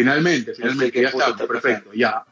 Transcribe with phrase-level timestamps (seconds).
[0.00, 2.24] Finalmente, finalmente, ya está, perfecto, ya.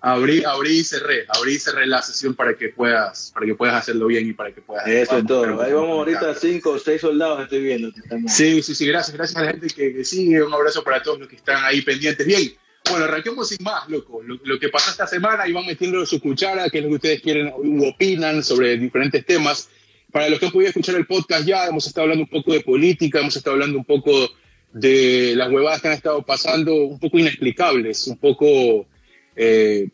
[0.00, 3.74] Abrí, abrí y cerré, abrí y cerré la sesión para que puedas, para que puedas
[3.74, 4.86] hacerlo bien y para que puedas.
[4.86, 5.60] Eso es todo.
[5.60, 7.90] Ahí vamos ahorita cinco o seis soldados estoy viendo.
[8.28, 11.28] Sí, sí, sí, gracias, gracias a la gente que, sigue, un abrazo para todos los
[11.28, 12.24] que están ahí pendientes.
[12.24, 12.52] Bien,
[12.88, 14.22] bueno, arranquemos sin más, loco.
[14.22, 17.20] Lo, que pasó esta semana y van metiendo su cuchara, que es lo que ustedes
[17.20, 19.70] quieren u opinan sobre diferentes temas.
[20.12, 22.60] Para los que han podido escuchar el podcast ya, hemos estado hablando un poco de
[22.60, 24.30] política, hemos estado hablando un poco
[24.76, 28.86] de las huevadas que han estado pasando, un poco inexplicables, un poco
[29.34, 29.88] eh,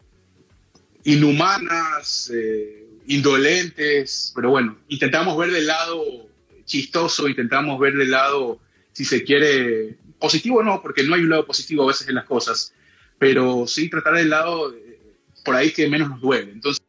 [1.05, 6.29] inhumanas, eh, indolentes, pero bueno, intentamos ver del lado
[6.65, 8.59] chistoso, intentamos ver del lado,
[8.91, 12.25] si se quiere, positivo no, porque no hay un lado positivo a veces en las
[12.25, 12.75] cosas,
[13.21, 14.99] pero sí tratar del lado eh,
[15.45, 16.51] por ahí que menos nos duele.
[16.51, 16.83] Entonces,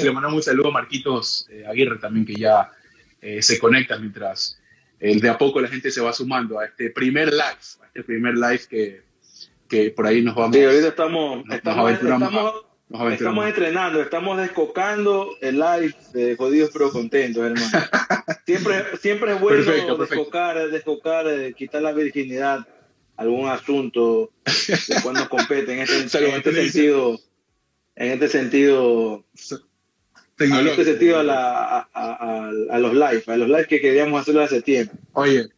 [0.00, 2.70] le mandamos un saludo a Marquitos Aguirre también, que ya
[3.40, 4.59] se conecta mientras
[5.00, 8.04] el de a poco la gente se va sumando a este primer live, a este
[8.04, 9.02] primer live que,
[9.68, 10.54] que por ahí nos vamos.
[10.54, 11.92] Sí, ahorita estamos, estamos,
[13.12, 17.66] estamos, entrenando, estamos descocando el live de Jodidos pero Contentos, hermano.
[18.46, 22.66] siempre, siempre es bueno descocar, descocar, eh, quitar la virginidad,
[23.16, 27.18] algún asunto de cuando compete en este, en este sentido.
[27.96, 29.24] En este sentido,
[30.44, 34.42] en este sentido a, la, a, a, los live, a los live que queríamos hacerlo
[34.42, 34.94] hace tiempo.
[35.12, 35.48] Oye,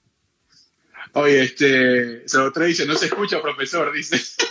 [1.12, 4.20] oye, este, Salvatore dice, no se escucha, profesor, dice.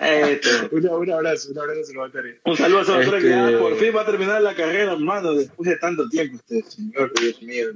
[0.00, 0.48] Este.
[0.72, 2.40] un, abrazo, un abrazo, Salvatore.
[2.44, 5.34] Un saludo a Salvatore que ya este, por fin va a terminar la carrera, hermano,
[5.34, 7.68] después de tanto tiempo, este señor, Dios mío.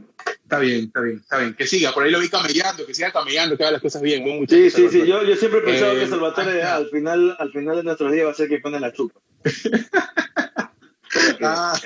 [0.42, 1.54] Está bien, está bien, está bien.
[1.54, 4.46] Que siga, por ahí lo vi camellando, que siga camellando, que haga las cosas bien.
[4.48, 7.76] sí, sí, sí, yo, yo siempre he pensado que eh, Salvatore al final, al final
[7.76, 9.20] de nuestros días va a ser que pone la chupa.
[11.42, 11.78] Ah,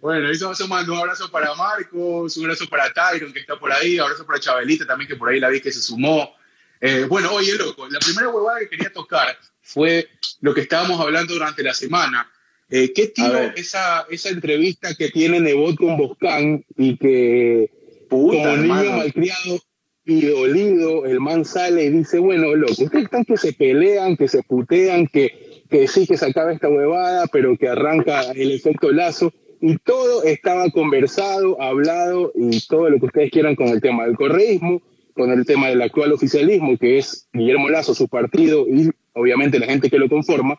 [0.00, 3.72] bueno, eso va sumando un abrazo para Marcos, un abrazo para Tyron que está por
[3.72, 6.34] ahí, un abrazo para Chabelita también que por ahí la vi que se sumó.
[6.80, 10.08] Eh, bueno, oye, loco, la primera huevada que quería tocar fue
[10.40, 12.30] lo que estábamos hablando durante la semana.
[12.68, 17.70] Eh, ¿Qué tío esa, esa entrevista que tiene Nebot con Boscan y que
[18.08, 19.60] como niño malcriado
[20.04, 24.26] y dolido, el man sale y dice, bueno, loco, ustedes están que se pelean, que
[24.26, 28.92] se putean, que que sí que se acaba esta huevada, pero que arranca el efecto
[28.92, 29.32] lazo.
[29.60, 34.16] Y todo estaba conversado, hablado y todo lo que ustedes quieran con el tema del
[34.16, 34.82] correísmo,
[35.14, 39.66] con el tema del actual oficialismo, que es Guillermo Lazo, su partido y obviamente la
[39.66, 40.58] gente que lo conforma.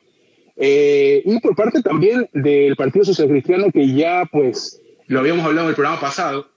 [0.56, 5.68] Eh, y por parte también del Partido Social Cristiano, que ya pues lo habíamos hablado
[5.68, 6.48] en el programa pasado,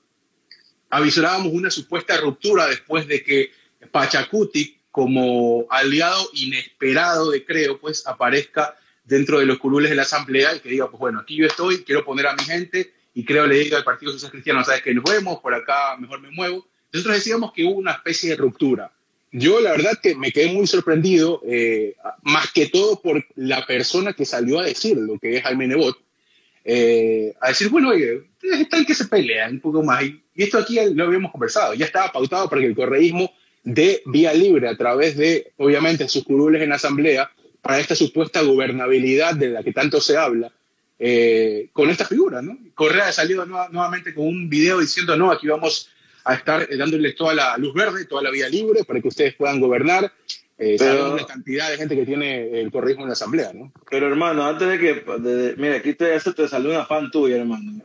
[0.88, 3.50] avisorábamos una supuesta ruptura después de que
[3.91, 10.57] Pachacuti como aliado inesperado de Creo, pues aparezca dentro de los curules de la Asamblea
[10.57, 13.47] y que diga, pues bueno, aquí yo estoy, quiero poner a mi gente y Creo
[13.47, 16.67] le diga al Partido Social Cristiano, sabes que nos vemos, por acá mejor me muevo.
[16.95, 18.91] Nosotros decíamos que hubo una especie de ruptura.
[19.33, 24.15] Yo la verdad que me quedé muy sorprendido, eh, más que todo por la persona
[24.15, 25.99] que salió a decir lo que es Jaime Nebot,
[26.65, 30.05] eh, a decir, bueno, oye, están que se pelean un poco más.
[30.05, 33.31] Y esto aquí lo habíamos conversado, ya estaba pautado para que el correísmo
[33.66, 39.34] de vía libre a través de, obviamente, sus curules en asamblea para esta supuesta gobernabilidad
[39.34, 40.53] de la que tanto se habla,
[41.00, 42.56] eh, con esta figura, ¿no?
[42.75, 45.91] Correa ha salido nuevamente con un video diciendo, no, aquí vamos
[46.25, 49.59] a estar dándoles toda la luz verde, toda la vía libre para que ustedes puedan
[49.59, 50.12] gobernar.
[50.59, 53.72] Eh, pero, la cantidad de gente que tiene el correísmo en la asamblea, ¿no?
[53.91, 57.82] Pero hermano, antes de que, mira, aquí te, te salió una fan tuya, hermano.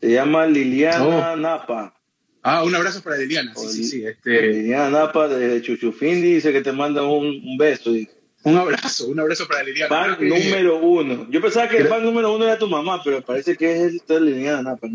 [0.00, 1.36] Se llama Liliana oh.
[1.36, 1.99] Napa.
[2.42, 4.04] Ah, un abrazo para Liliana, sí, sí, sí.
[4.04, 4.48] Este...
[4.48, 7.90] Liliana Napa de Chuchufindi dice que te manda un, un beso.
[8.42, 9.88] Un abrazo, un abrazo para Liliana.
[9.88, 11.26] Fan número uno.
[11.30, 14.24] Yo pensaba que el fan número uno era tu mamá, pero parece que es el
[14.24, 14.88] Liliana Napa,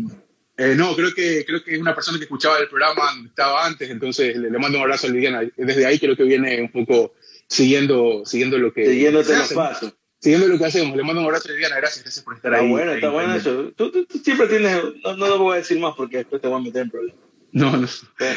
[0.58, 3.90] eh, no, creo que, creo que es una persona que escuchaba el programa, estaba antes,
[3.90, 5.42] entonces le, mando un abrazo a Liliana.
[5.54, 7.12] Desde ahí creo que viene un poco
[7.46, 9.10] siguiendo, siguiendo lo que...
[9.10, 10.96] Los pasos siguiendo lo que hacemos.
[10.96, 12.68] Le mando un abrazo a Liliana, gracias, gracias por estar ahí.
[12.68, 13.72] Bueno, está bueno eso.
[13.76, 16.60] Tú, tú, siempre tienes, no, no lo voy a decir más porque después te voy
[16.60, 17.20] a meter en problemas.
[17.56, 17.88] No, no,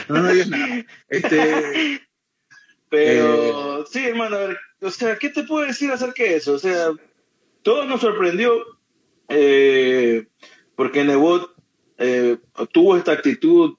[0.07, 0.85] no, no digas nada.
[1.09, 2.01] Este,
[2.89, 4.37] pero eh, sí, hermano,
[4.79, 6.53] o sea, ¿qué te puedo decir acerca de eso?
[6.53, 6.91] O sea,
[7.61, 8.53] todo nos sorprendió
[9.27, 10.25] eh,
[10.73, 11.53] porque Nebot
[11.97, 12.37] eh,
[12.71, 13.75] tuvo esta actitud.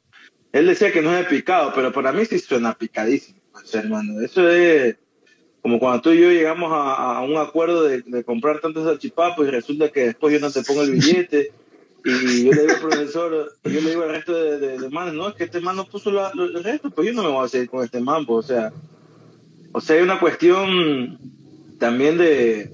[0.53, 3.41] Él decía que no es picado, pero para mí sí suena picadísimo.
[3.55, 4.99] O sea, hermano, eso es
[5.63, 9.51] como cuando tú y yo llegamos a, un acuerdo de, de comprar tantos salchipapos y
[9.51, 11.53] resulta que después yo no te pongo el billete
[12.05, 15.29] y yo le digo al profesor, yo le digo al resto de, de, manes, no,
[15.29, 17.47] es que este man no puso la, el resto, pues yo no me voy a
[17.47, 18.73] hacer con este man, pues, o sea,
[19.73, 21.19] o sea, hay una cuestión
[21.79, 22.73] también de,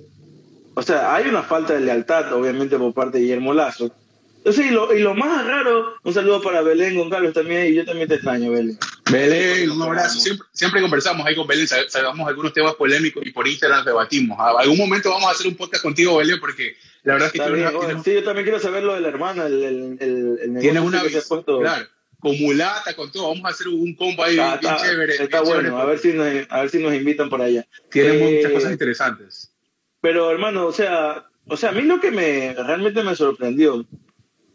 [0.74, 3.90] o sea, hay una falta de lealtad, obviamente, por parte de Guillermo Lazo.
[4.38, 7.84] Entonces, y lo, y lo más raro, un saludo para Belén Carlos también, y yo
[7.84, 8.78] también te extraño, Belén.
[9.10, 10.20] Belén, un abrazo.
[10.20, 14.38] Siempre, siempre conversamos ahí con Belén, sabemos algunos temas polémicos y por Instagram debatimos.
[14.38, 16.76] A algún momento vamos a hacer un podcast contigo, Belén, porque
[17.06, 18.02] la verdad es que...
[18.04, 21.42] Sí, yo también quiero saber lo de la hermana, el, el, el, Tienes una visión,
[21.44, 21.86] claro,
[22.18, 23.28] con mulata, con todo.
[23.28, 25.14] Vamos a hacer un combo ahí bien, chévere.
[25.14, 27.64] Está bueno, a ver, si nos, a ver si nos invitan por allá.
[27.90, 29.52] Tiene muchas cosas interesantes.
[30.00, 33.86] Pero, hermano, o sea, o sea, a mí lo que me realmente me sorprendió,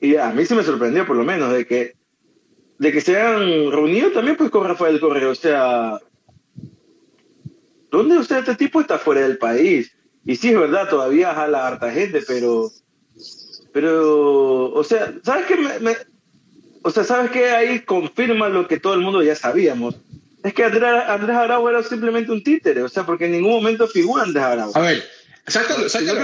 [0.02, 1.96] y a mí sí me sorprendió por lo menos, de que
[2.80, 5.30] de que se hayan reunido también pues con Rafael Correa.
[5.30, 6.00] O sea,
[7.92, 9.96] ¿dónde sea, este tipo está fuera del país?
[10.26, 12.72] Y sí, es verdad, todavía jala harta gente, pero,
[13.74, 15.56] pero, o sea, ¿sabes qué?
[15.56, 15.96] Me,
[16.84, 17.50] o sea, ¿sabes qué?
[17.52, 19.96] Ahí confirma lo que todo el mundo ya sabíamos.
[20.44, 23.88] Es que Andrés, Andrés Arau era simplemente un títere, o sea, porque en ningún momento
[23.88, 24.72] figura Andrés Arau.
[24.74, 25.04] A ver,
[25.48, 26.22] sácalo, sácalo,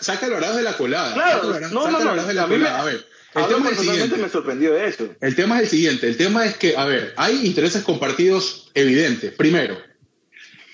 [0.00, 1.14] sácalo de la colada.
[1.14, 2.80] Claro, no, no, no, de la colada.
[2.80, 4.16] A ver, el tema es el siguiente.
[4.16, 5.08] me sorprendió eso.
[5.20, 6.08] El tema es el siguiente.
[6.08, 9.32] El tema es que, a ver, hay intereses compartidos evidentes.
[9.32, 9.76] Primero,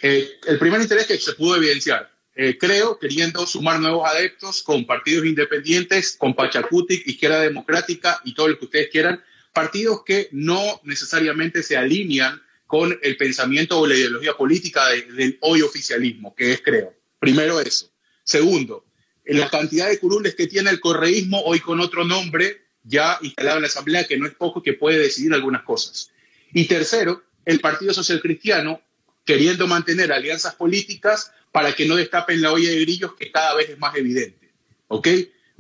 [0.02, 2.09] eh, el primer interés que se pudo evidenciar,
[2.42, 8.48] eh, creo, queriendo sumar nuevos adeptos con partidos independientes, con Pachacutic, Izquierda Democrática y todo
[8.48, 9.22] lo que ustedes quieran,
[9.52, 15.60] partidos que no necesariamente se alinean con el pensamiento o la ideología política del hoy
[15.60, 16.94] oficialismo, que es creo.
[17.18, 17.92] Primero eso.
[18.24, 18.86] Segundo,
[19.26, 23.62] la cantidad de curules que tiene el correísmo hoy con otro nombre ya instalado en
[23.64, 26.10] la Asamblea, que no es poco, que puede decidir algunas cosas.
[26.54, 28.80] Y tercero, el Partido Social Cristiano
[29.24, 33.70] queriendo mantener alianzas políticas para que no destapen la olla de grillos que cada vez
[33.70, 34.50] es más evidente.
[34.88, 35.08] ¿Ok?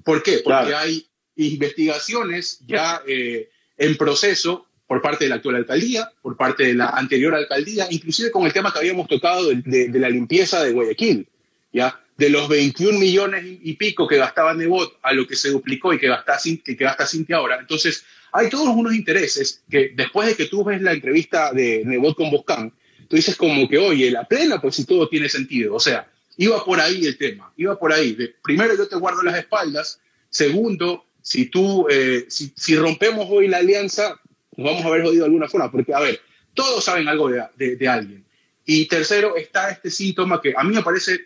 [0.04, 0.40] ¿Por qué?
[0.44, 6.64] Porque hay investigaciones ya eh, en proceso por parte de la actual alcaldía, por parte
[6.64, 10.62] de la anterior alcaldía, inclusive con el tema que habíamos tocado de, de la limpieza
[10.62, 11.28] de Guayaquil.
[11.72, 12.00] ¿ya?
[12.20, 15.98] de los 21 millones y pico que gastaba Nebot a lo que se duplicó y
[15.98, 17.56] que gasta, que gasta Cintia ahora.
[17.58, 22.14] Entonces, hay todos unos intereses que después de que tú ves la entrevista de Nebot
[22.14, 22.74] con Boscán,
[23.10, 25.74] tú dices como que, oye, la plena, pues si todo tiene sentido.
[25.74, 28.16] O sea, iba por ahí el tema, iba por ahí.
[28.40, 30.00] primero, yo te guardo las espaldas.
[30.28, 34.20] Segundo, si tú, eh, si, si, rompemos hoy la alianza,
[34.56, 36.20] nos vamos a haber jodido de alguna forma, porque, a ver,
[36.54, 38.24] todos saben algo de, de, de alguien.
[38.64, 41.18] Y tercero, está este síntoma que a mí me parece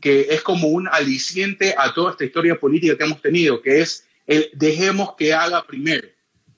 [0.00, 4.04] que es como un aliciente a toda esta historia política que hemos tenido, que es
[4.26, 6.08] el dejemos que haga primero,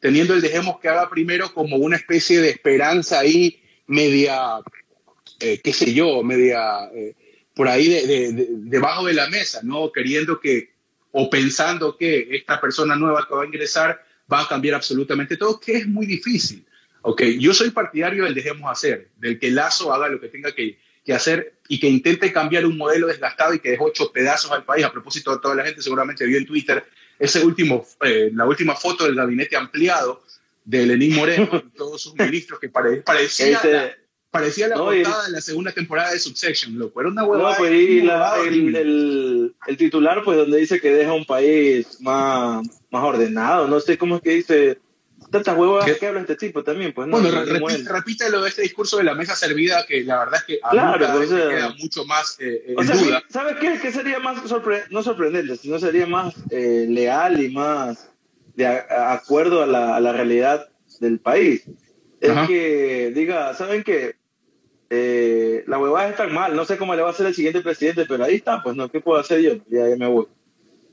[0.01, 4.61] teniendo el dejemos que haga primero como una especie de esperanza ahí media,
[5.41, 7.15] eh, qué sé yo, media eh,
[7.55, 9.91] por ahí de, debajo de la mesa, ¿no?
[9.93, 10.75] Queriendo que
[11.13, 15.59] o pensando que esta persona nueva que va a ingresar va a cambiar absolutamente todo,
[15.59, 16.67] que es muy difícil.
[17.03, 20.79] Ok, yo soy partidario del dejemos hacer, del que Lazo haga lo que tenga que,
[21.05, 24.65] que hacer y que intente cambiar un modelo desgastado y que dejó ocho pedazos al
[24.65, 24.85] país.
[24.85, 26.85] A propósito, toda la gente seguramente vio en Twitter
[27.19, 30.23] ese último, eh, la última foto del gabinete ampliado
[30.67, 33.93] de Lenín Moreno y todos sus ministros que parecía, la,
[34.31, 37.01] parecía la portada de la segunda temporada de Succession, loco.
[37.01, 37.57] Era una huevada.
[37.57, 43.79] Pues, el, el, titular, pues, donde dice que deja un país más, más ordenado, no
[43.81, 44.79] sé cómo es que dice
[45.31, 47.21] tantas huevas que habla este tipo también, pues no.
[47.21, 47.45] Bueno,
[47.89, 50.71] repite, lo de este discurso de la mesa servida que la verdad es que a
[50.71, 53.23] claro, pues, queda mucho más eh, eh, en duda.
[53.29, 53.79] ¿Sabes qué?
[53.81, 54.39] ¿Qué sería más
[54.91, 58.11] no sorprendente, sino sería más eh, leal y más
[58.57, 60.69] de acuerdo a la, a la, realidad
[61.01, 61.65] del país?
[62.21, 64.17] Es que diga, ¿saben qué?
[64.89, 68.25] la huevada está mal, no sé cómo le va a hacer el siguiente presidente, pero
[68.25, 69.55] ahí está, pues no, ¿qué puedo hacer yo?
[69.69, 70.27] Ya, ya me voy.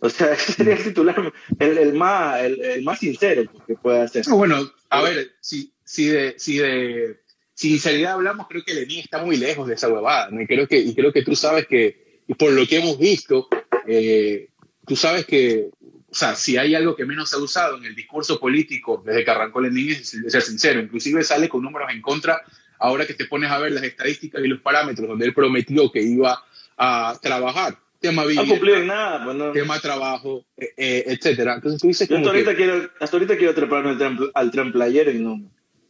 [0.04, 4.26] O sea, ese sería el titular, el, más, el, más sincero que puede hacer.
[4.30, 7.22] bueno, a ver, si, si, de, si de
[7.54, 10.30] sinceridad hablamos, creo que Lenín está muy lejos de esa huevada.
[10.32, 13.48] Y, creo que, y creo que tú sabes que, por lo que hemos visto,
[13.88, 14.50] eh,
[14.86, 15.70] tú sabes que,
[16.14, 19.26] o sea, si hay algo que menos se ha usado en el discurso político desde
[19.26, 20.80] que arrancó Lenín es ser sincero.
[20.80, 22.44] Inclusive sale con números en contra
[22.78, 26.04] ahora que te pones a ver las estadísticas y los parámetros donde él prometió que
[26.04, 26.44] iba
[26.78, 29.52] a trabajar tema vida, no cumplido nada, pues no.
[29.54, 31.56] tema trabajo, eh, eh, etcétera.
[31.56, 34.72] Entonces tú dices Yo hasta, ahorita quiero, hasta ahorita quiero treparme al tren, al tren
[34.72, 35.42] player y no,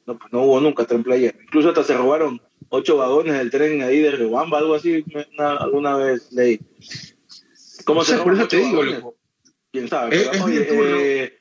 [0.06, 1.36] no, pues no hubo nunca tren player.
[1.44, 2.40] Incluso hasta se robaron
[2.70, 5.04] ocho vagones del tren ahí de Riobamba, algo así,
[5.38, 6.62] alguna vez leí.
[7.84, 9.18] ¿Cómo se Por eso te digo, loco.
[9.74, 10.18] ¿Quién sabe?
[10.32, 11.38] Pero, eh,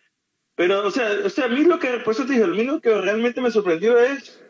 [0.56, 2.64] pero, o sea, o sea, a mí lo que, por eso te digo, a mí
[2.64, 4.40] lo que realmente me sorprendió es,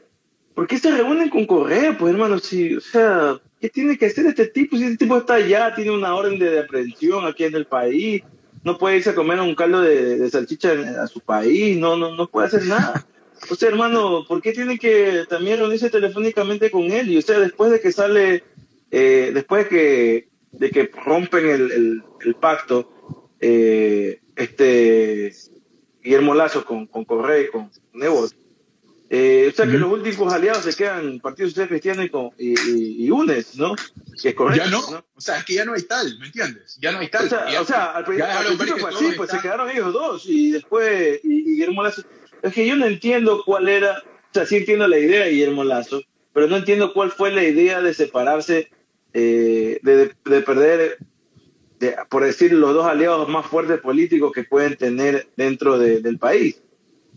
[0.55, 1.99] ¿por qué se reúnen con Correa?
[1.99, 4.77] Pues hermano, si, o sea, ¿Qué tiene que hacer este tipo?
[4.77, 8.25] Si este tipo está allá, tiene una orden de aprehensión aquí en el país,
[8.65, 12.27] no puede irse a comer un caldo de, salchicha a su país, no, no, no
[12.27, 13.07] puede hacer nada.
[13.49, 17.09] O sea, hermano, ¿por qué tiene que también reunirse telefónicamente con él?
[17.09, 18.43] Y o sea, después de que sale,
[18.91, 22.92] eh, después de que, de que rompen el, el, pacto,
[23.43, 25.35] eh, este
[26.03, 28.33] Guillermo Lazo con, con Correa y con Nebot,
[29.11, 32.09] Eh, o sea que los últimos aliados se quedan Partido Social Cristiano y,
[32.39, 33.75] y, y, UNES, ¿no?
[34.23, 34.81] Que es correcto, ya no,
[35.15, 36.79] o sea, es que ya no hay tal, ¿me entiendes?
[36.81, 37.27] Ya no hay tal.
[37.27, 41.21] O sea, o sea al, principio fue así, pues se quedaron ellos dos y después
[41.25, 42.03] y, Guillermo Lazo.
[42.43, 45.65] Es que yo no entiendo cuál era, o sea, sí entiendo la idea de Guillermo
[45.65, 46.01] Lazo,
[46.33, 48.71] pero no entiendo cuál fue la idea de separarse,
[49.13, 50.97] eh, de, de, perder,
[51.83, 56.17] de, por decir, los dos aliados más fuertes políticos que pueden tener dentro de, del
[56.17, 56.63] país.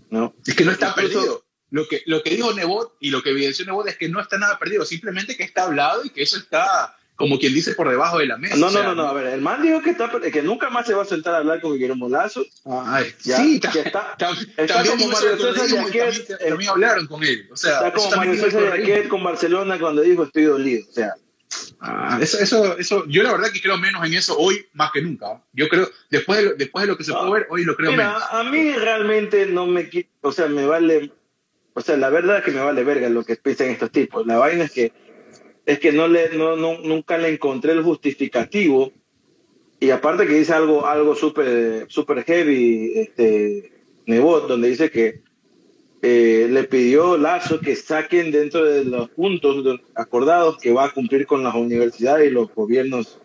[0.09, 0.33] ¿no?
[0.45, 3.65] Es que no está perdido lo que, lo que dijo Nebot y lo que evidenció
[3.65, 6.97] Nebot es que no está nada perdido, simplemente que está hablado y que eso está,
[7.15, 8.55] como quien dice, por debajo de la mesa.
[8.55, 10.95] No, no, no, no, a ver, el man dijo que, está, que nunca más se
[10.95, 12.43] va a sentar a hablar con Guillermo Lazo.
[12.65, 14.15] Ay, sí, que está,
[14.57, 16.39] está como Mario César Yaquet.
[16.39, 17.47] También, hablaron con él.
[17.51, 20.87] O sea, está como Mario César Yaquet con Barcelona cuando dijo estoy dolido.
[20.89, 21.13] O sea,
[21.79, 25.01] Ah, eso, eso, eso, yo la verdad que creo menos en eso hoy más que
[25.01, 25.43] nunca.
[25.53, 28.07] Yo creo, después de, después de lo que se puede ver, hoy lo creo mira,
[28.07, 28.23] menos.
[28.31, 29.89] A mí realmente no me
[30.21, 31.11] o sea, me vale
[31.77, 34.25] o sea, la verdad es que me vale verga lo que piensan estos tipos.
[34.25, 34.93] La vaina es que
[35.65, 38.93] es que no le no, no nunca le encontré el justificativo
[39.79, 43.73] y aparte que dice algo algo súper super heavy este
[44.05, 45.21] Nebot donde dice que
[46.07, 51.25] eh, le pidió Lazo que saquen dentro de los puntos acordados que va a cumplir
[51.25, 53.19] con las universidades y los gobiernos,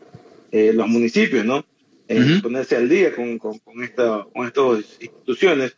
[0.50, 1.62] eh, los municipios, ¿no?
[2.08, 5.76] En ponerse al día con, con, con, esta, con estas instituciones.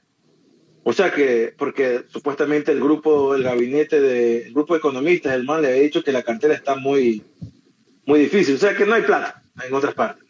[0.85, 5.43] O sea que, porque supuestamente el grupo, el gabinete de, el grupo de economistas, el
[5.43, 7.25] MAN le había dicho que la cartera está muy,
[8.07, 8.55] muy difícil.
[8.55, 10.25] O sea que no hay plata en otras partes.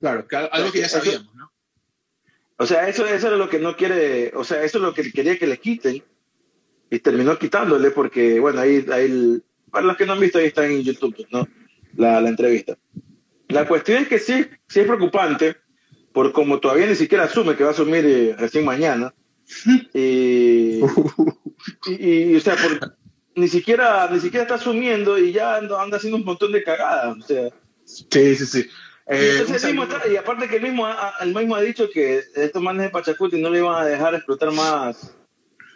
[0.00, 1.49] Claro, claro, algo que ya sabíamos, ¿no?
[2.60, 5.10] O sea, eso, eso es lo que no quiere, o sea, eso es lo que
[5.10, 6.04] quería que le quiten
[6.90, 9.40] y terminó quitándole porque, bueno, ahí, ahí
[9.70, 11.48] para los que no han visto, ahí está en YouTube, ¿no?
[11.96, 12.76] La, la entrevista.
[13.48, 15.56] La cuestión es que sí, sí es preocupante,
[16.12, 19.14] por como todavía ni siquiera asume que va a asumir eh, recién mañana,
[19.94, 20.80] y,
[21.86, 22.56] y, o sea,
[23.36, 27.16] ni siquiera ni siquiera está asumiendo y ya anda, anda haciendo un montón de cagadas.
[27.16, 27.48] O sea.
[27.86, 28.66] Sí, sí, sí.
[29.12, 29.44] Eh,
[30.08, 30.88] y, aparte que el mismo,
[31.20, 34.52] el mismo ha dicho que estos manes de Pachacuti no le iban a dejar explotar
[34.52, 35.12] más,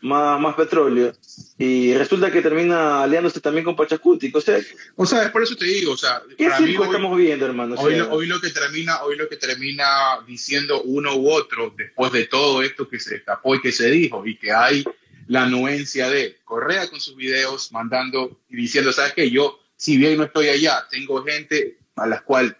[0.02, 1.12] más, más petróleo.
[1.58, 4.30] Y resulta que termina aliándose también con Pachacuti.
[4.32, 4.60] O sea,
[4.94, 7.74] o sea, es por eso te digo, o sea, ¿qué para mí estamos viendo, hermano?
[7.76, 9.84] Hoy, hoy, lo que termina, hoy lo que termina
[10.28, 14.24] diciendo uno u otro, después de todo esto que se escapó y que se dijo,
[14.24, 14.84] y que hay
[15.26, 19.28] la anuencia de Correa con sus videos, mandando y diciendo, ¿sabes qué?
[19.28, 22.56] Yo, si bien no estoy allá, tengo gente a la cual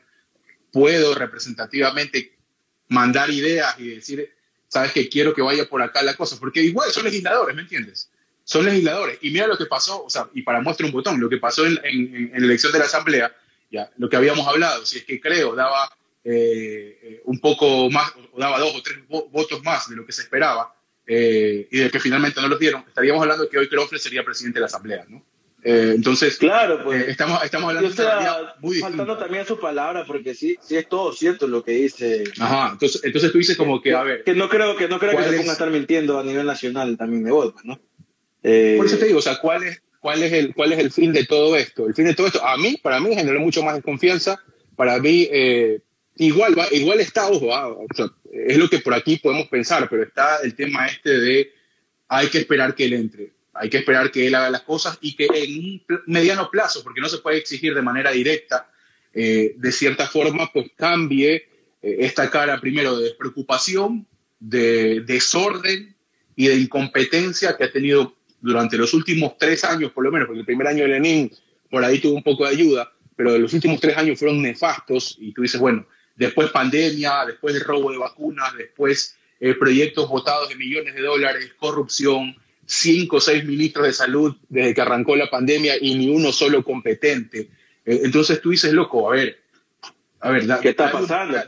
[0.74, 2.36] puedo representativamente
[2.88, 4.28] mandar ideas y decir,
[4.66, 8.10] sabes que quiero que vaya por acá la cosa, porque igual son legisladores, ¿me entiendes?
[8.42, 9.18] Son legisladores.
[9.22, 11.64] Y mira lo que pasó, o sea, y para muestra un botón, lo que pasó
[11.64, 11.76] en,
[12.32, 13.32] la elección de la Asamblea,
[13.70, 18.12] ya, lo que habíamos hablado, si es que creo daba eh, eh, un poco más,
[18.32, 20.74] o daba dos o tres votos más de lo que se esperaba,
[21.06, 24.24] eh, y de que finalmente no los dieron, estaríamos hablando de que hoy Crofle sería
[24.24, 25.24] presidente de la Asamblea, ¿no?
[25.64, 28.06] Eh, entonces, claro, pues, eh, estamos, estamos hablando de
[28.60, 32.24] muy Faltando también su palabra, porque sí, sí es todo cierto lo que dice.
[32.38, 34.24] Ajá, entonces, entonces tú dices como que, a ver.
[34.24, 36.98] Que no creo que, no creo que se ponga a estar mintiendo a nivel nacional
[36.98, 37.80] también de voz, ¿no?
[38.42, 40.92] Eh, Por eso te digo, o sea, ¿cuál es, cuál, es el, ¿cuál es el
[40.92, 41.86] fin de todo esto?
[41.86, 44.38] El fin de todo esto, a mí, para mí, generó mucho más desconfianza.
[44.76, 45.30] Para mí,
[46.16, 47.74] igual, va, igual está, ojo, ah,
[48.30, 51.52] es lo que por aquí podemos pensar, pero está el tema este de
[52.08, 55.14] hay que esperar que él entre hay que esperar que él haga las cosas y
[55.14, 58.70] que en un mediano plazo, porque no se puede exigir de manera directa,
[59.12, 61.34] eh, de cierta forma, pues cambie
[61.82, 64.06] eh, esta cara primero de despreocupación,
[64.40, 65.94] de desorden
[66.36, 70.40] y de incompetencia que ha tenido durante los últimos tres años, por lo menos, porque
[70.40, 71.32] el primer año de Lenin
[71.70, 75.32] por ahí tuvo un poco de ayuda, pero los últimos tres años fueron nefastos y
[75.32, 80.56] tú dices, bueno, después pandemia, después el robo de vacunas, después eh, proyectos votados de
[80.56, 85.74] millones de dólares, corrupción, cinco o seis ministros de salud desde que arrancó la pandemia
[85.80, 87.50] y ni uno solo competente.
[87.84, 89.42] Eh, entonces tú dices, loco, a ver,
[90.20, 91.38] a ver, ¿qué está pasando?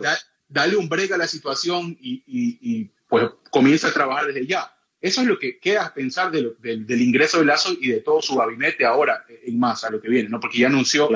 [0.48, 4.72] dale un break a la situación y, pues comienza a trabajar desde ya.
[5.00, 8.34] Eso es lo que queda a pensar del ingreso de Lazo y de todo su
[8.36, 10.40] gabinete ahora eh, en masa, lo que viene, ¿no?
[10.40, 11.08] Porque ya anunció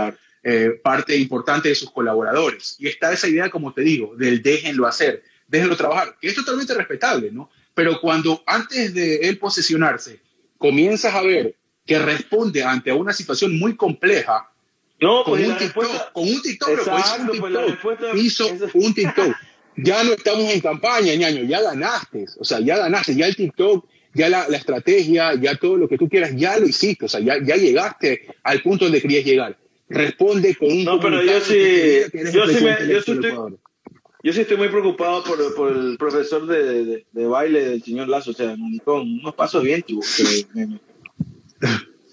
[0.42, 2.76] eh, parte importante de sus colaboradores.
[2.78, 6.74] Y está esa idea, como te digo, del déjenlo hacer, déjenlo trabajar, que es totalmente
[6.74, 7.50] respetable, ¿no?
[7.74, 10.20] Pero cuando antes de él posesionarse
[10.58, 14.50] comienzas a ver que responde ante una situación muy compleja,
[15.00, 16.70] no, con, pues un TikTok, con un TikTok,
[18.16, 19.36] hizo un TikTok, un TikTok.
[19.76, 23.86] Ya no estamos en campaña, ñaño, ya ganaste, o sea, ya ganaste, ya el TikTok,
[24.12, 27.20] ya la, la, estrategia, ya todo lo que tú quieras, ya lo hiciste, o sea,
[27.20, 29.56] ya, ya llegaste al punto donde querías llegar.
[29.88, 30.84] Responde con un...
[30.84, 33.32] No, pero yo sí, yo sí, me, yo sí estoy,
[34.22, 38.30] yo sí estoy muy preocupado por, por el profesor de, de, baile del señor Lazo,
[38.30, 39.94] o sea, con unos pasos bien, que
[40.54, 40.80] me,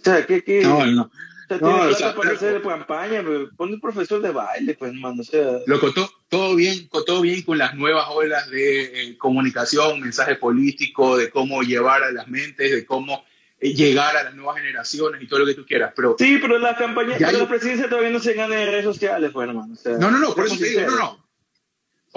[0.08, 0.62] sea, ¿qué, qué?
[0.62, 1.04] No, no.
[1.04, 5.22] O sea, tiene plata para hacer campaña, pero pon un profesor de baile, pues, mano,
[5.22, 5.60] o sea...
[5.66, 11.16] Loco, todo, todo bien, todo bien con las nuevas olas de eh, comunicación, mensaje político,
[11.16, 13.24] de cómo llevar a las mentes, de cómo
[13.62, 16.18] eh, llegar a las nuevas generaciones y todo lo que tú quieras, pero...
[16.20, 19.48] Sí, pero la campaña, pero la presidencia todavía no se gana en redes sociales, pues,
[19.48, 19.74] hermano.
[19.74, 21.27] O sea, no, no, no, por eso te digo, no, no.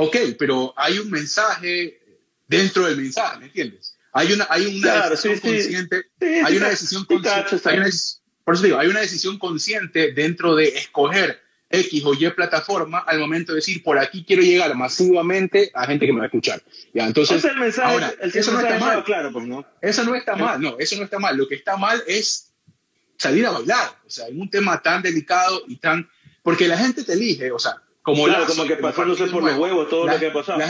[0.02, 2.00] Ok, pero hay un mensaje
[2.49, 3.99] dentro del mensaje, ¿me entiendes?
[4.12, 7.61] Hay una, hay una decisión consciente, hay una decisión consciente,
[8.42, 11.38] por eso digo, hay una decisión consciente dentro de escoger
[11.69, 16.07] X o Y plataforma al momento de decir, por aquí quiero llegar masivamente a gente
[16.07, 16.62] que me va a escuchar.
[16.95, 19.04] Ya, entonces, el mensaje, ahora, el eso no está mal.
[19.04, 19.66] Claro, pues, ¿no?
[19.83, 21.37] Eso no está mal, no, eso no está mal.
[21.37, 22.54] Lo que está mal es
[23.19, 24.00] salir a bailar.
[24.07, 26.09] O sea, en un tema tan delicado y tan...
[26.42, 28.25] Porque la gente te elige, o sea, como...
[28.26, 30.59] Claro, como que pasándose por los huevos todo lo que ha pasado.
[30.59, 30.69] La,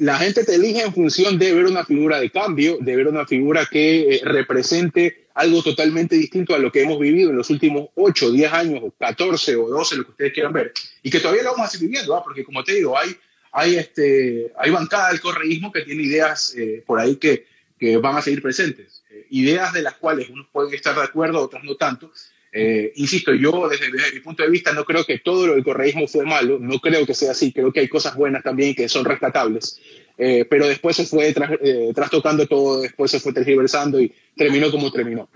[0.00, 3.26] la gente te elige en función de ver una figura de cambio, de ver una
[3.26, 7.90] figura que eh, represente algo totalmente distinto a lo que hemos vivido en los últimos
[7.96, 11.42] 8, 10 años, o 14 o 12, lo que ustedes quieran ver, y que todavía
[11.42, 12.24] lo vamos a seguir viviendo, ¿ah?
[12.24, 13.14] porque como te digo, hay,
[13.52, 17.46] hay, este, hay bancada del correísmo que tiene ideas eh, por ahí que,
[17.78, 21.40] que, van a seguir presentes, eh, ideas de las cuales unos pueden estar de acuerdo,
[21.42, 22.10] otros no tanto,
[22.52, 26.08] eh, insisto, yo desde, mi punto de vista no creo que todo lo del correísmo
[26.08, 29.04] fue malo, no creo que sea así, creo que hay cosas buenas también que son
[29.04, 29.80] rescatables,
[30.18, 34.90] eh, pero después se fue eh, trastocando todo, después se fue tergiversando y terminó como
[34.90, 35.28] terminó.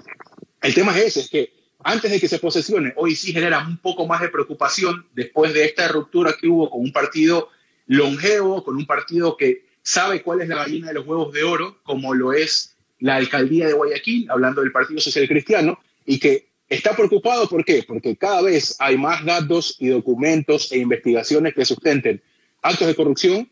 [0.61, 1.53] El tema es ese, es que
[1.85, 5.67] antes de que se posesione, hoy sí genera un poco más de preocupación después de
[5.67, 7.51] esta ruptura que hubo con un partido
[7.87, 11.79] longevo, con un partido que sabe cuál es la gallina de los huevos de oro,
[11.85, 16.97] como lo es la alcaldía de Guayaquil, hablando del Partido Social Cristiano, y que Está
[16.97, 17.85] preocupado, ¿por qué?
[17.87, 22.23] Porque cada vez hay más datos y documentos e investigaciones que sustenten
[22.63, 23.51] actos de corrupción,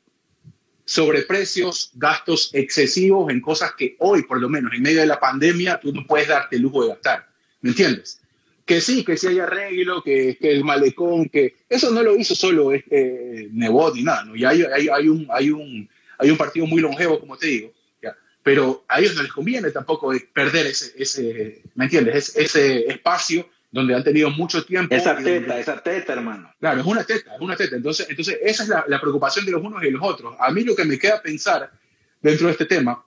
[0.84, 5.78] sobreprecios, gastos excesivos en cosas que hoy, por lo menos en medio de la pandemia,
[5.78, 7.28] tú no puedes darte el lujo de gastar.
[7.60, 8.20] ¿Me entiendes?
[8.64, 12.72] Que sí, que sí hay arreglo, que, el malecón, que eso no lo hizo solo
[12.72, 14.34] este ni nada, ¿no?
[14.34, 14.62] Y hay,
[15.08, 15.50] un, hay
[16.30, 17.72] un partido muy longevo, como te digo,
[18.42, 22.36] pero a ellos no les conviene tampoco perder ese, ese ¿me entiendes?
[22.36, 24.94] ese espacio donde han tenido mucho tiempo.
[24.94, 26.52] Esa teta, esa teta, hermano.
[26.60, 27.74] Claro, es una teta, es una teta.
[27.74, 30.34] Entonces, entonces esa es la, la, preocupación de los unos y de los otros.
[30.38, 31.70] A mí lo que me queda pensar
[32.20, 33.02] dentro de este tema,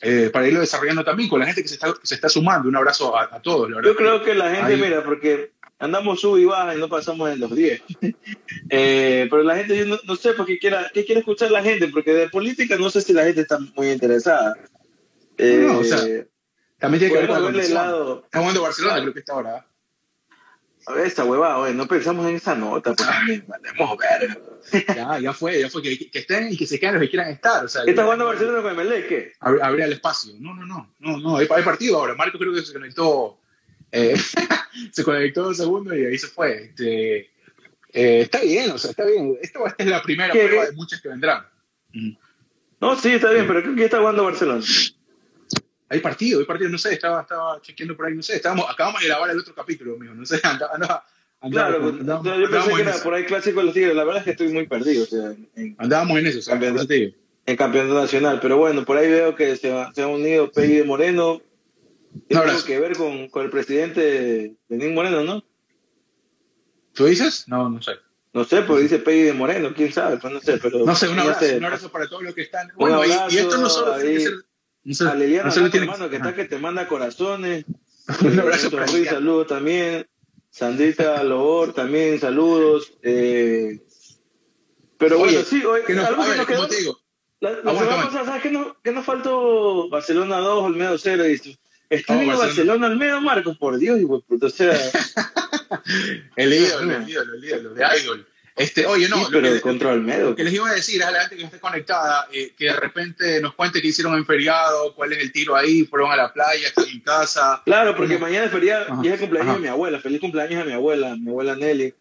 [0.00, 2.68] eh, para irlo desarrollando también con la gente que se está, que se está sumando,
[2.68, 3.70] un abrazo a, a todos.
[3.70, 5.52] La Yo creo que la gente, mira, porque
[5.84, 7.82] andamos sub y baja y no pasamos en los 10.
[8.70, 11.62] eh, pero la gente, yo no, no sé por qué, quiera, qué quiere escuchar la
[11.62, 14.54] gente, porque de política no sé si la gente está muy interesada.
[15.36, 15.98] Eh, no, o sea,
[16.78, 17.74] también tiene que ver con condición.
[17.74, 18.22] lado.
[18.24, 19.66] Está jugando Barcelona, creo que está ahora.
[20.86, 24.42] A ver, esta huevada, oye, no pensamos en esa nota, porque valemos ver.
[24.96, 27.28] Ya, ya fue, ya fue, que, que, estén y que se queden los que quieran
[27.28, 27.66] estar.
[27.66, 29.06] O sea, ¿Qué está jugando Barcelona con MLE?
[29.06, 29.32] ¿Qué?
[29.40, 30.32] Habría el espacio.
[30.38, 32.14] No, no, no, no, no, hay, hay partido ahora.
[32.14, 33.38] Marco creo que se conectó
[33.94, 34.16] eh,
[34.92, 36.64] se conectó un segundo y ahí se fue.
[36.64, 37.30] Este,
[37.92, 39.38] eh, está bien, o sea, está bien.
[39.40, 41.46] Esto, esta es la primera prueba de muchas que vendrán.
[42.80, 44.64] No, sí, está bien, pero creo que está jugando Barcelona.
[45.88, 49.00] Hay partido, hay partido, no sé, estaba, estaba chequeando por ahí, no sé, estábamos, acabamos
[49.00, 51.04] de grabar el otro capítulo, mijo, no sé, andaba, andaba,
[51.48, 54.24] Claro, andamos, yo pensé que era por ahí clásico de los Tigres, la verdad es
[54.24, 55.04] que estoy muy perdido.
[55.04, 58.96] O sea, en, andábamos en eso, o sea, campeonato, en campeonato nacional, pero bueno, por
[58.96, 61.42] ahí veo que se, se han unido Peggy de Moreno,
[62.28, 65.44] tiene algo que ver con, con el presidente Lenín Moreno, ¿no?
[66.92, 67.48] ¿Tú dices?
[67.48, 67.92] No, no sé.
[68.32, 70.84] No sé, porque dice Peggy de Moreno, quién sabe, pues no sé, pero...
[70.84, 72.72] No sé, un abrazo, un abrazo para todos los que están...
[72.76, 74.32] Bueno, abrazo, y, y, esto no solo tiene que ser...
[74.82, 75.86] No sé, a Liliana, no solo tiene...
[75.86, 77.64] hermano, que está que te manda corazones.
[78.20, 79.04] un abrazo para ti.
[79.04, 80.06] Saludos también.
[80.50, 82.92] Sandrita Lobor también, saludos.
[83.02, 83.80] Eh...
[84.98, 86.68] Pero oye, bueno, sí, oye, que nos, algo a ver, que nos quedó...
[86.68, 87.00] te digo?
[87.40, 89.88] La, la semana pasada, ¿sabes qué no, qué nos faltó?
[89.90, 91.58] Barcelona 2, Olmedo 0, dice.
[91.94, 94.72] Está viendo Barcelona al medio, Marcos, por Dios, y puto, o sea.
[96.36, 98.26] el ídolo, el ídolo, el ídolo, de Idol.
[98.56, 100.30] Este, oye, no, sí, pero lo que, contra Olmedo.
[100.30, 102.76] Lo que les iba a decir a la gente que esté conectada, eh, que de
[102.76, 106.32] repente nos cuente qué hicieron en feriado, cuál es el tiro ahí, fueron a la
[106.32, 107.62] playa, están en casa.
[107.64, 109.58] Claro, porque mañana es feriado y es el cumpleaños ajá.
[109.58, 109.98] de mi abuela.
[109.98, 111.94] Feliz cumpleaños a mi abuela, mi abuela Nelly.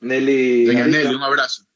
[0.00, 0.66] Nelly.
[0.66, 1.69] Doña Nelly, un abrazo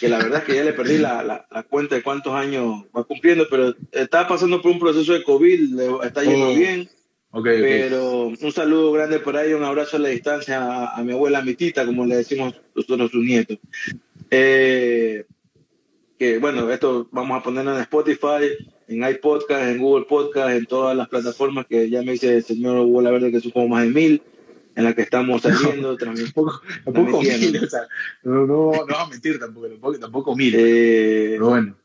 [0.00, 2.84] que la verdad es que ya le perdí la, la, la, cuenta de cuántos años
[2.96, 6.54] va cumpliendo, pero está pasando por un proceso de COVID, le está yendo oh.
[6.54, 6.88] bien.
[7.30, 8.46] Okay, pero okay.
[8.46, 11.84] un saludo grande por ahí, un abrazo a la distancia a, a mi abuela Mitita,
[11.84, 13.58] como le decimos nosotros sus nietos.
[14.30, 15.24] Eh,
[16.18, 18.56] que bueno, esto vamos a ponerlo en Spotify,
[18.88, 22.78] en iPodcast, en Google Podcast, en todas las plataformas que ya me dice el señor
[22.78, 24.22] Hugo Verde que son como más de mil
[24.76, 27.88] en la que estamos saliendo, no, tampoco, tampoco mil, o sea,
[28.22, 31.76] no, no, no vas a mentir tampoco, tampoco, tampoco mil, eh, pero bueno.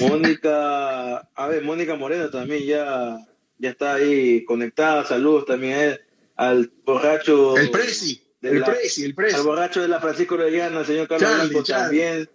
[0.00, 3.16] Mónica, a ver, Mónica Moreno también ya,
[3.58, 5.04] ya está ahí conectada.
[5.04, 5.98] Saludos también
[6.36, 7.56] al borracho.
[7.56, 9.36] El Prezi, el la- Prezi, el Prezi.
[9.36, 11.82] Al borracho de la Francisco Orellana, el señor Carlos Charlie, Blanco Charlie.
[12.00, 12.30] también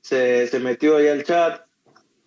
[0.00, 1.62] se, se metió ahí al chat.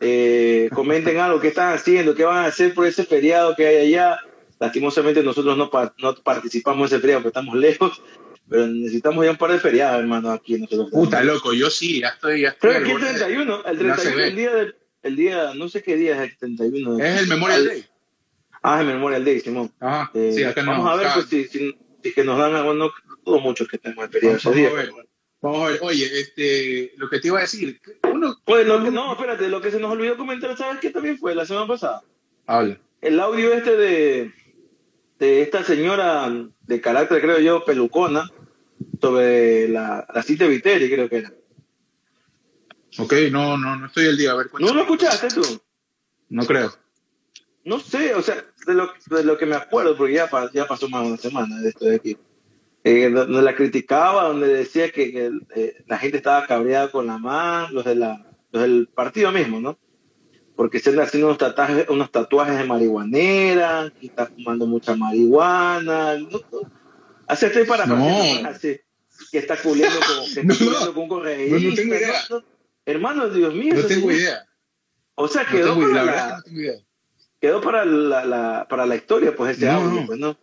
[0.01, 3.87] Eh, comenten algo, qué están haciendo, qué van a hacer por ese feriado que hay
[3.87, 4.19] allá.
[4.59, 8.01] Lastimosamente nosotros no, pa- no participamos en ese feriado porque estamos lejos,
[8.49, 10.89] pero necesitamos ya un par de feriados, hermano, aquí nosotros.
[10.91, 12.69] Puta, loco, yo sí, ya estoy, ya estoy.
[12.71, 14.27] Creo que el borde de- 31, el la 31, CB.
[14.27, 16.99] el día del, el día, no sé qué día es el 31.
[17.03, 17.85] Es el Memorial Day.
[18.63, 19.71] Ah, el Memorial Day, Simón.
[19.79, 20.71] Ajá, Eh, sí, acá no.
[20.71, 22.91] vamos a ver, pues, si, si, si que nos dan algo, no
[23.25, 24.69] dudo mucho que tengamos el feriado Vamos ese día.
[24.69, 24.91] a ver.
[25.41, 27.79] Vamos a ver, oye, este, lo que te iba a decir,
[28.11, 31.17] uno, Pues lo que, no, espérate, lo que se nos olvidó comentar, ¿sabes qué también
[31.19, 32.01] fue la semana pasada?
[32.47, 32.79] habla.
[33.01, 34.31] El audio este de,
[35.19, 38.29] de esta señora de carácter, creo yo, pelucona,
[39.01, 41.33] sobre la, la cita Viteri, creo que era.
[42.97, 45.43] Ok, no, no, no estoy el día, a ver, ¿No lo escuchaste tú?
[46.29, 46.73] No creo.
[47.63, 50.87] No sé, o sea, de lo, de lo que me acuerdo, porque ya, ya pasó
[50.87, 52.17] más de una semana de esto de aquí.
[52.83, 57.17] Eh, donde la criticaba, donde decía que, que, eh, la gente estaba cabreada con la
[57.17, 59.79] man, los, de la, los del partido mismo, ¿no?
[60.55, 66.17] Porque se andan haciendo unos tatuajes, unos tatuajes de marihuanera, que está fumando mucha marihuana.
[66.17, 66.39] ¿no?
[67.27, 68.47] Hace estoy para No.
[68.47, 68.79] así,
[69.31, 72.13] que está culiando con, que está No, con un correísta, no, tengo idea.
[72.29, 72.43] ¿no?
[72.85, 73.73] Hermano, Dios mío.
[73.75, 74.45] No tengo idea.
[75.15, 76.73] O sea, quedó tengo idea, para la idea.
[77.41, 80.37] quedó para la, la- para la historia, pues ese audio, pues no.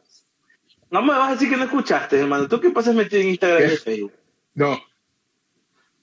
[0.90, 2.48] No me vas a decir que no escuchaste, hermano.
[2.48, 4.12] ¿Tú qué pasas metido en Instagram y en Facebook?
[4.54, 4.78] No,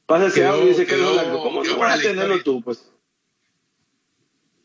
[0.07, 1.39] Pasa ese audio y dice que no.
[1.43, 2.91] ¿Cómo no para vas a tenerlo tú, pues?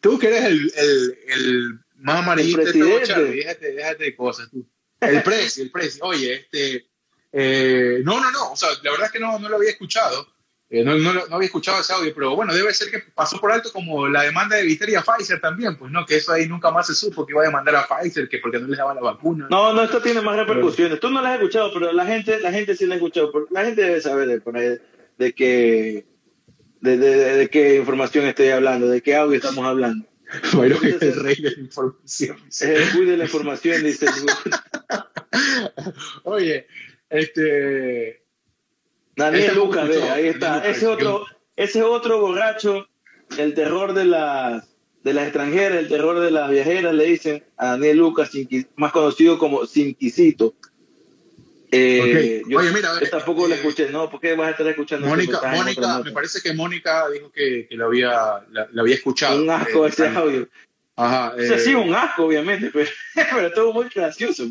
[0.05, 3.03] Tú que eres el, el, el más amarillito de.
[3.07, 4.65] Charlie, déjate, déjate de cosas tú.
[5.01, 5.99] El Prezi, el Prezi.
[6.03, 6.87] Oye, este,
[7.33, 10.29] eh, no, no, no, o sea, la verdad es que no, no lo había escuchado.
[10.71, 13.39] Eh, no, no, lo- no había escuchado ese audio, pero bueno, debe ser que pasó
[13.39, 16.49] por alto como la demanda de Viteria a Pfizer también, pues no, que eso ahí
[16.49, 18.95] nunca más se supo que iba a demandar a Pfizer, que porque no les daba
[18.95, 19.47] la vacuna.
[19.51, 21.01] No, no, esto tiene más repercusiones.
[21.01, 23.31] Tú no las has escuchado, pero la gente, la gente sí la ha escuchado.
[23.51, 24.81] La gente debe saber de,
[25.19, 26.07] de qué
[26.85, 30.07] de, de, de- qué información estoy hablando, de qué audio estamos hablando.
[30.53, 32.37] Bueno, es el rey de la información.
[32.49, 34.07] Es el cuide de la información, dice.
[36.25, 36.67] Oye,
[37.09, 38.25] este,
[39.15, 40.67] Daniel Este Lucas, ve, ahí está.
[40.69, 41.25] Ese otro,
[41.57, 42.89] ese otro borracho,
[43.39, 44.69] el terror de las
[45.05, 48.31] de las extranjeras, el terror de las viajeras, le dicen a Daniel Lucas,
[48.77, 50.55] más conocido como Sinquisito.
[51.77, 54.09] Eh, yo, Oye, mira, yo tampoco lo eh, escuché, ¿no?
[54.11, 55.07] ¿Por qué vas a estar escuchando?
[55.07, 58.11] Mónica, Mónica, me parece que Mónica dijo que, que lo había,
[58.51, 59.43] la, la había escuchado.
[59.43, 60.49] Un asco Eh, ese audio.
[60.97, 61.35] Ajá.
[61.37, 64.45] O sea, eh, sí, un asco, obviamente, pero, pero todo muy gracioso.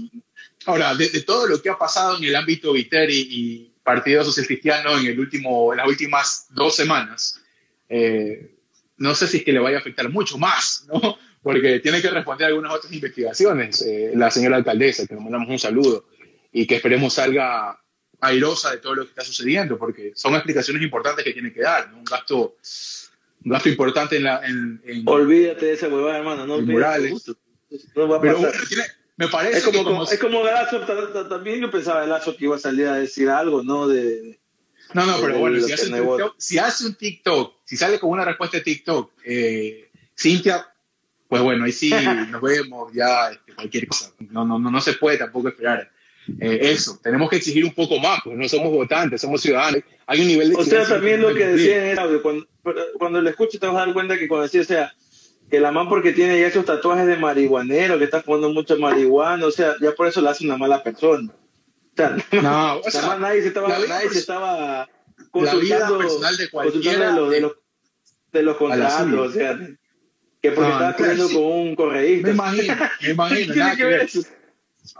[0.65, 4.45] Ahora, de, de todo lo que ha pasado en el ámbito Viteri y Partido Social
[4.47, 7.41] Cristiano en, el último, en las últimas dos semanas,
[7.89, 8.55] eh,
[8.97, 11.17] no sé si es que le vaya a afectar mucho más, ¿no?
[11.41, 13.81] Porque tiene que responder a algunas otras investigaciones.
[13.81, 16.05] eh, la señora alcaldesa, que le mandamos un saludo
[16.53, 17.79] y que esperemos salga
[18.21, 21.89] airosa de todo lo que está sucediendo, porque son explicaciones importantes que tiene que dar,
[21.91, 21.97] ¿no?
[21.97, 22.55] Un gasto,
[23.43, 24.41] un gasto importante en la...
[24.45, 26.47] En, en- Olvídate de esa huevada, hermano.
[26.47, 27.35] No olvides.
[27.95, 28.51] No va a pero pasar.
[28.51, 28.83] bueno, tiene-
[29.17, 32.05] me parece Es como, que como- como- es como Lazo, ta- ta- también yo pensaba
[32.05, 33.87] Lazo que iba a salir a decir algo, ¿no?
[33.87, 34.39] De,
[34.93, 35.93] No, no, pero bueno, si hace, un.
[35.95, 40.67] TikTok, si hace un TikTok, si sale con una respuesta de TikTok, eh, Cintia,
[41.27, 41.89] pues bueno, ahí sí
[42.31, 44.11] nos vemos, ya este, cualquier cosa.
[44.19, 45.91] No, no, no, no se puede tampoco esperar
[46.39, 46.99] eh, eso.
[47.01, 49.81] Tenemos que exigir un poco más, pues no somos votantes, somos ciudadanos.
[50.05, 52.47] Hay un nivel de O sea, también lo que decía en el audio, cuando,
[52.97, 54.93] cuando lo escuches te vas a dar cuenta que cuando decía, o sea,
[55.49, 59.45] que la man porque tiene ya esos tatuajes de marihuanero, que está fumando mucha marihuana,
[59.45, 61.31] o sea, ya por eso la hace una mala persona.
[61.31, 64.89] O sea, No, o sea, nadie se estaba, nadie se estaba
[65.33, 67.55] la vida consultando, de consultando de, los,
[68.31, 69.59] de, los, de contratos, o sea,
[70.41, 71.35] que porque No, estaba claro, peleando sí.
[71.35, 72.27] con un correísta.
[72.27, 74.05] Me imagino, me ¿Qué imagino, tiene nada que que ver ver.
[74.07, 74.21] eso?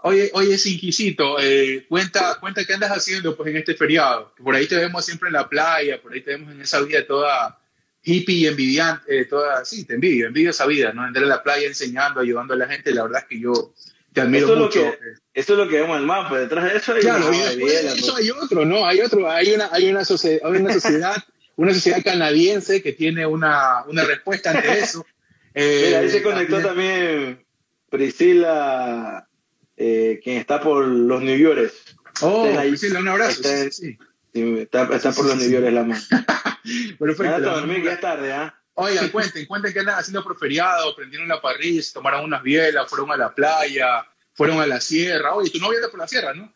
[0.04, 4.34] Oye, oye, Sinquisito, eh, cuenta, cuenta qué andas haciendo pues en este feriado.
[4.42, 7.06] Por ahí te vemos siempre en la playa, por ahí te vemos en esa vida
[7.06, 7.60] toda
[8.02, 11.02] hippie y envidiante, eh, toda, sí, te envidio, envidio esa vida, ¿no?
[11.04, 13.74] Andar en la playa enseñando, ayudando a la gente, la verdad es que yo
[14.14, 14.80] te admiro es lo mucho.
[14.82, 14.98] que-
[15.34, 17.40] Eso es lo que vemos en el mapa, detrás de eso hay Claro, una y
[17.40, 18.04] después biela, de pues.
[18.04, 18.86] eso hay otro, ¿no?
[18.86, 21.16] Hay otro, hay una, hay una, socie- hay una sociedad,
[21.56, 25.06] una sociedad canadiense que tiene una, una respuesta ante eso.
[25.54, 27.44] Eh, Mira, ahí se conectó también
[27.90, 29.28] Priscila,
[29.78, 31.72] eh, quien está por los New York.
[32.22, 33.42] Oh, un abrazo.
[33.42, 33.98] Está- sí, sí.
[34.34, 36.02] Sí, Está, está por los New York la mano.
[37.00, 37.24] Perfecto.
[37.24, 38.60] Ya dormir, es tarde, ¿ah?
[38.76, 43.12] Oigan, cuenten, cuenten qué andan haciendo por feriado, prendieron la parrilla, tomaron unas bielas, fueron
[43.12, 45.36] a la playa, fueron a la sierra.
[45.36, 46.52] Oye, tu novia anda por la sierra, ¿no?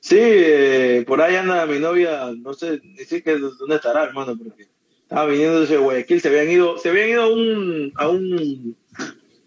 [0.00, 4.36] Sí, eh, por ahí anda mi novia, no sé, ni sé que dónde estará, hermano,
[4.36, 4.68] porque
[5.02, 8.76] estaba viniendo desde Guayaquil, se habían ido, se habían ido a un, a un,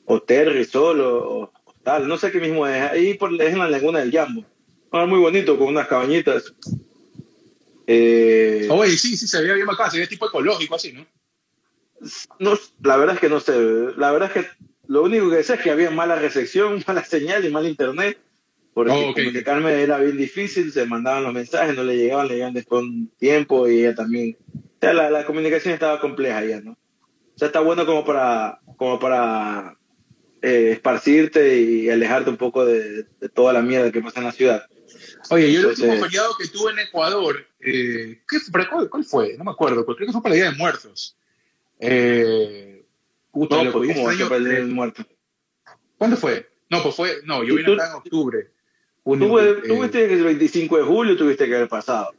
[0.06, 1.54] o Terry solo, o,
[1.86, 4.44] tal, no sé qué mismo es, ahí por, es en la laguna del Jambo.
[4.92, 6.54] Ah, muy bonito, con unas cabañitas.
[7.88, 11.06] Eh, Oye, sí, sí, se veía bien acá, se veía tipo ecológico así, ¿no?
[12.40, 13.54] No, la verdad es que no sé,
[13.98, 14.50] la verdad es que
[14.88, 18.18] lo único que sé es que había mala recepción, mala señal y mal internet,
[18.74, 22.56] porque oh, comunicarme era bien difícil, se mandaban los mensajes, no le llegaban, le llegaban
[22.56, 26.72] después un tiempo y ella también, o sea, la, la comunicación estaba compleja ya, ¿no?
[26.72, 29.78] O sea, está bueno como para, como para
[30.46, 34.68] eh, esparcirte y alejarte un poco de, toda la mierda que pasa en la ciudad.
[35.32, 38.38] Oye, yo el último feriado que tuve en Ecuador, eh, ¿qué,
[38.70, 39.36] cuál, cuál, fue?
[39.40, 41.18] No me acuerdo, creo que fue para el Día de Muertos.
[41.80, 42.86] Eh,
[43.32, 45.08] puta, no, pues, ¿cómo para el Día de Muertos?
[45.98, 46.48] ¿Cuándo fue?
[46.70, 48.52] No, pues fue, no, yo vine acá en octubre.
[49.04, 52.14] tú, tuviste que el 25 de julio tuviste que haber pasado.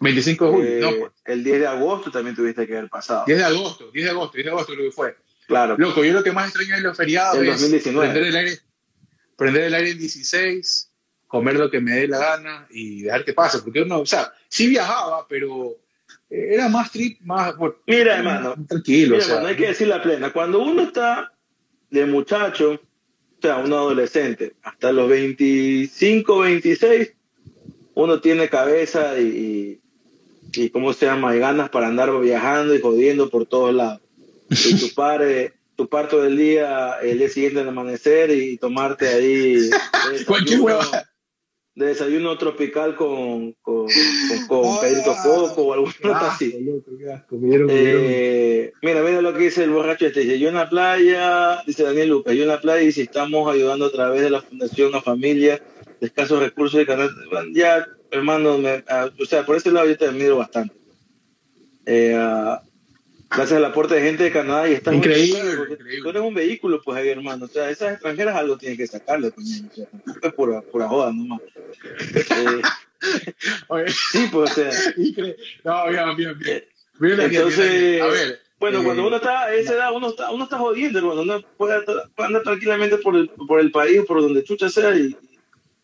[0.00, 1.12] 25 de julio, no, pues.
[1.24, 3.22] El 10 de agosto también tuviste que haber pasado.
[3.28, 5.16] 10 de agosto, 10 de agosto, 10 de agosto creo que fue.
[5.46, 5.76] Claro.
[5.78, 8.58] Loco, yo lo que más extraño en los feriados es prender el aire,
[9.36, 10.90] prender el aire en 16,
[11.26, 14.32] comer lo que me dé la gana y dejar que pase, porque uno, o sea,
[14.48, 15.76] sí viajaba, pero
[16.30, 17.54] era más trip, más...
[17.86, 19.16] mira, hermano, tranquilo.
[19.16, 21.32] Mira, o sea, hay que decir la plena, cuando uno está
[21.90, 22.72] de muchacho,
[23.38, 27.12] o sea, uno adolescente, hasta los 25, 26,
[27.94, 29.80] uno tiene cabeza y,
[30.54, 31.36] y, ¿cómo se llama?
[31.36, 34.03] Y ganas para andar viajando y jodiendo por todos lados
[34.50, 39.70] y tu padre tu parto del día el día siguiente al amanecer y tomarte ahí
[41.74, 43.88] de desayuno, tropical con, con,
[44.46, 45.88] con, Pedrito Coco o algo
[46.20, 46.54] así.
[47.68, 50.20] Eh, mira, mira lo que dice el borracho este.
[50.20, 53.52] Dice, yo en la playa, dice Daniel Lucas, yo en la playa y si estamos
[53.52, 55.62] ayudando a través de la Fundación a familias
[56.00, 57.10] de escasos recursos y canal.
[57.52, 58.56] Ya, hermano,
[59.20, 60.76] o sea, por ese lado yo te admiro bastante.
[61.86, 62.16] Eh,
[63.36, 66.98] gracias al aporte de gente de Canadá y está increíble, Tú eres un vehículo, pues
[66.98, 67.46] ahí, hermano.
[67.46, 69.68] O sea, esas extranjeras algo tienen que sacarle, coño.
[69.70, 69.86] O sea,
[70.22, 71.40] es pura, pura joda nomás.
[73.06, 74.70] Eh, sí, pues, o sea.
[75.62, 77.20] No, bien, bien, bien.
[77.20, 78.40] Entonces, a ver.
[78.58, 81.20] Bueno, cuando eh, uno está a esa edad, uno está, uno está jodiendo, hermano.
[81.20, 81.84] Uno puede,
[82.16, 85.14] andar tranquilamente por el, por el país, por donde chucha sea, y,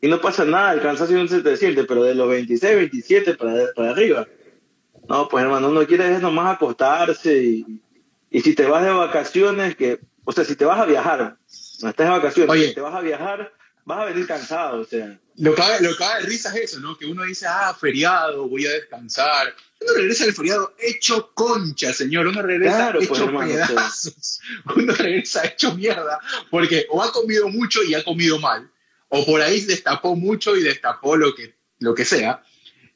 [0.00, 0.72] y no pasa nada.
[0.72, 4.26] El cansancio no se te siente, pero de los 26, 27 para, para arriba
[5.10, 7.82] no, pues hermano, uno quiere es nomás acostarse y,
[8.30, 11.36] y si te vas de vacaciones, que, o sea, si te vas a viajar,
[11.82, 13.52] no estás de vacaciones, si te vas a viajar,
[13.84, 15.18] vas a venir cansado, o sea.
[15.34, 16.96] Lo que, lo que de risa es eso, ¿no?
[16.96, 19.52] Que uno dice, ah, feriado, voy a descansar.
[19.80, 22.28] Uno regresa del feriado hecho concha, señor.
[22.28, 24.40] Uno regresa pues, hecho pedazos.
[24.76, 26.20] Uno regresa hecho mierda.
[26.50, 28.70] Porque o ha comido mucho y ha comido mal.
[29.08, 32.44] O por ahí destapó mucho y destapó lo que, lo que sea.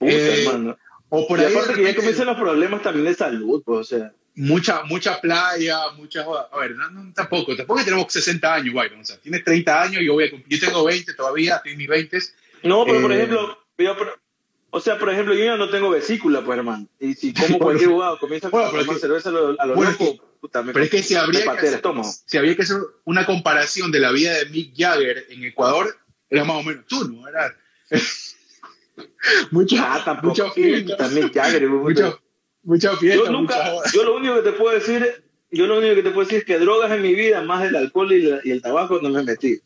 [0.00, 0.76] eh, hermano.
[1.08, 4.12] O por y aparte que ya comienzan los problemas también de salud, pues, o sea.
[4.36, 6.24] Mucha, mucha playa, mucha.
[6.50, 10.14] A ver, no, tampoco, tampoco tenemos 60 años, bueno, o sea, tienes 30 años, yo,
[10.14, 12.18] voy a, yo tengo 20 todavía, en mis 20.
[12.64, 13.58] No, pero por eh, ejemplo,
[14.70, 16.88] o sea, por ejemplo, yo ya no tengo vesícula, pues, hermano.
[16.98, 20.72] Y si como cualquier jugado comienza a tomar cerveza a lo, a loco, puta, me
[20.72, 21.80] Pero es que si habría, que hacer,
[22.26, 25.96] si habría que hacer una comparación de la vida de Mick Jagger en Ecuador,
[26.28, 27.28] era más o menos tú, ¿no?
[27.28, 27.54] Era.
[29.50, 30.96] Mucha, ah, mucha fiesta.
[30.96, 32.18] También Jagger, mucha,
[32.62, 33.24] mucha fiesta.
[33.24, 36.26] Yo, nunca, yo lo único que te puedo decir, yo lo único que te puedo
[36.26, 39.10] decir es que drogas en mi vida, más el alcohol y, y el tabaco, no
[39.10, 39.60] me metí.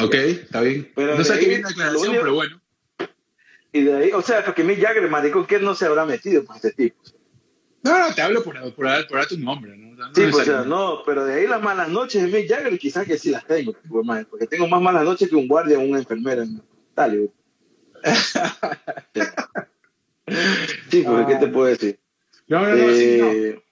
[0.00, 0.90] Ok, está bien.
[0.94, 2.60] Pero no sé qué viene la aclaración, pero bueno.
[3.72, 6.56] Y de ahí, o sea, porque mi Jagger, marico, ¿qué no se habrá metido por
[6.56, 6.96] este tipo?
[7.82, 9.94] No, no, te hablo por, por, por, tu nombre, ¿no?
[10.14, 13.06] sí, pues, o sea, no, pero de ahí las malas noches de Mick Jagger quizás
[13.06, 13.76] que sí las tengo,
[14.30, 16.46] porque tengo más malas noches que un guardia o una enfermera.
[16.96, 17.30] Dale,
[20.90, 21.98] sí, pues, ¿qué te puedo decir?
[22.46, 23.62] No, no, no, eh,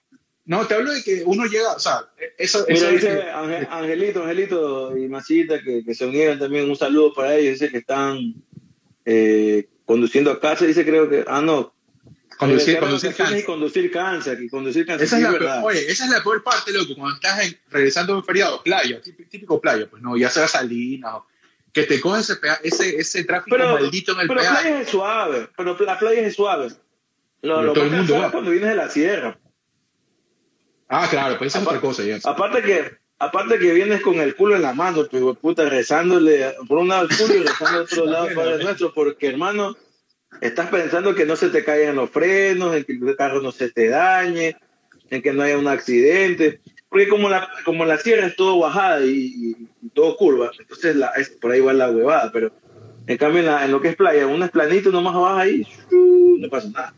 [0.45, 0.65] no.
[0.65, 3.21] te hablo de que uno llega, o sea, eso, Mira, dice
[3.69, 7.77] Angelito, Angelito y Masita que, que, se unieron también, un saludo para ellos, dice que
[7.77, 8.33] están
[9.05, 11.73] eh, conduciendo a casa, dice creo que, ah, no.
[12.39, 13.39] Conducir, conducir cáncer.
[13.39, 15.05] Y conducir cáncer, y conducir cáncer.
[15.05, 18.19] Esa, es la peor, oye, esa es la peor parte, loco, cuando estás regresando de
[18.19, 21.21] un feriado, playa, típico playa, pues no, ya sea Salinas
[21.73, 24.55] que te coge ese, ese, ese tráfico maldito en el pero peaje.
[24.55, 26.67] Pero la playa es suave, pero la playa es suave.
[27.41, 28.31] Lo, lo todo el mundo va.
[28.31, 29.37] cuando vienes de la sierra.
[30.87, 32.19] Ah, claro, pues es otra cosa ya.
[32.23, 36.77] Aparte que, aparte que vienes con el culo en la mano, pues, puta, rezándole por
[36.77, 39.75] un lado el culo y rezando al otro lado Padre nuestro, porque hermano,
[40.41, 43.71] estás pensando que no se te caigan los frenos, en que el carro no se
[43.71, 44.55] te dañe,
[45.09, 46.61] en que no haya un accidente.
[46.93, 51.27] Porque como la, como la sierra es todo bajada y, todo curva, entonces la, es,
[51.31, 52.51] por ahí va la huevada, pero
[53.07, 56.69] en cambio en, lo que es playa, uno es planito, nomás baja ahí, no pasa
[56.69, 56.93] nada.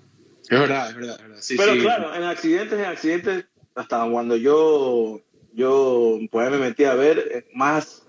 [0.50, 1.42] Es verdad, es verdad, es verdad.
[1.56, 5.22] pero claro, en accidentes, en accidentes, hasta cuando yo
[5.54, 8.06] yo pues me metí a ver eh, más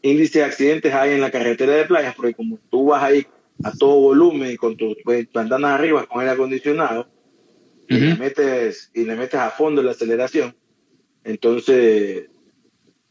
[0.00, 3.26] índice de accidentes hay en la carretera de playas, porque como tú vas ahí
[3.62, 7.10] a todo volumen y con tus pues, andanas arriba con el acondicionado,
[7.90, 10.54] y, le metes, y le metes a fondo la aceleración,
[11.24, 12.28] entonces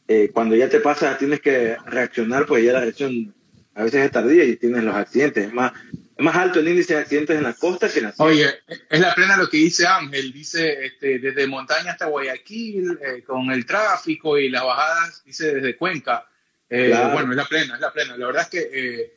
[0.08, 3.34] eh, cuando ya te pasa tienes que reaccionar, pues ya la reacción
[3.74, 5.46] a veces es tardía y tienes los accidentes.
[5.46, 8.14] Es más, es más alto el índice de accidentes en la costa que en la
[8.18, 8.46] Oye,
[8.90, 10.32] es la plena lo que dice Ángel.
[10.32, 15.76] Dice este, desde montaña hasta Guayaquil, eh, con el tráfico y las bajadas, dice desde
[15.76, 16.26] Cuenca.
[16.68, 18.16] Eh, bueno, es la plena, es la plena.
[18.16, 19.14] La verdad es que eh,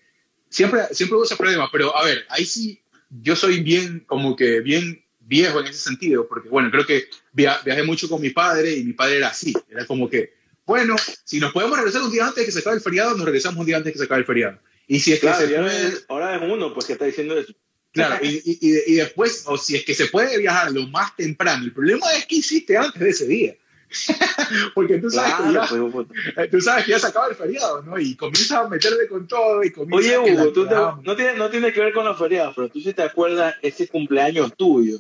[0.50, 4.62] siempre, siempre hubo ese problema, pero a ver, ahí sí yo soy bien, como que
[4.62, 8.84] bien viejo en ese sentido, porque bueno, creo que viajé mucho con mi padre y
[8.84, 10.34] mi padre era así, era como que,
[10.66, 13.26] bueno, si nos podemos regresar un día antes de que se acabe el feriado, nos
[13.26, 14.60] regresamos un día antes de que se acabe el feriado.
[14.88, 15.94] Y si es que se puede...
[16.10, 17.54] ahora es uno, pues que está diciendo eso.
[17.92, 21.74] Claro, y, y, después, o si es que se puede viajar lo más temprano, el
[21.74, 23.56] problema es que hiciste antes de ese día.
[24.74, 26.08] Porque tú sabes, que ya, pues,
[26.38, 28.00] eh, tú sabes que ya se acaba el feriado, ¿no?
[28.00, 31.82] Y comienzas a meterte con todo y Oye, Hugo, tú no, tiene, no tiene que
[31.82, 34.98] ver con los feriados, pero tú sí te acuerdas ese cumpleaños tuyo.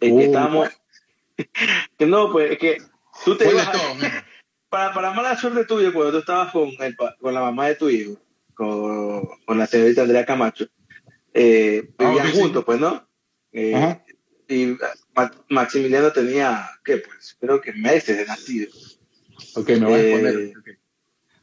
[0.00, 0.68] Uh, estábamos...
[1.98, 2.78] que no, pues es que
[3.24, 3.68] tú te ibas...
[4.68, 7.88] para, para mala suerte tuya, cuando tú estabas con, el, con la mamá de tu
[7.88, 8.18] hijo,
[8.54, 10.66] con, con la señorita Andrea Camacho,
[11.34, 13.06] eh, ah, vivían juntos, pues, ¿no?
[13.52, 13.98] Eh,
[14.48, 14.76] y
[15.48, 16.98] Maximiliano tenía, ¿qué?
[16.98, 18.70] Pues creo que meses de nacido.
[19.54, 20.38] Ok, me voy a poner.
[20.38, 20.52] Eh,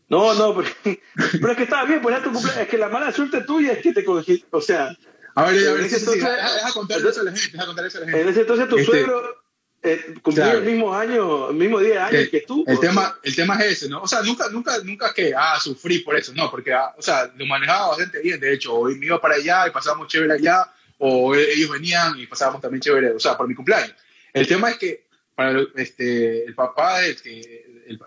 [0.10, 0.70] no, no, pero,
[1.32, 2.63] pero, es que estaba bien, pues era tu cumpleaños.
[2.63, 4.96] Es que la mala suerte tuya es que te cogí, o sea.
[5.36, 8.02] A ver, a ver, entonces, deja, contar eso a la gente, deja contar eso a
[8.02, 8.22] la gente.
[8.22, 9.43] En ese entonces tu este, suegro
[9.82, 12.63] eh, cumplió el mismo año, el mismo día de años que tú.
[12.67, 14.02] El tema, el tema es ese, ¿no?
[14.02, 17.32] O sea, nunca, nunca, nunca que, ah, sufrí por eso, no, porque, ah, o sea,
[17.36, 20.72] lo manejaba bastante bien, de hecho, hoy me iba para allá y pasábamos chévere allá,
[21.00, 23.96] o ellos venían y pasábamos también chévere, o sea, por mi cumpleaños.
[24.32, 27.17] El tema es que para este, el papá, el,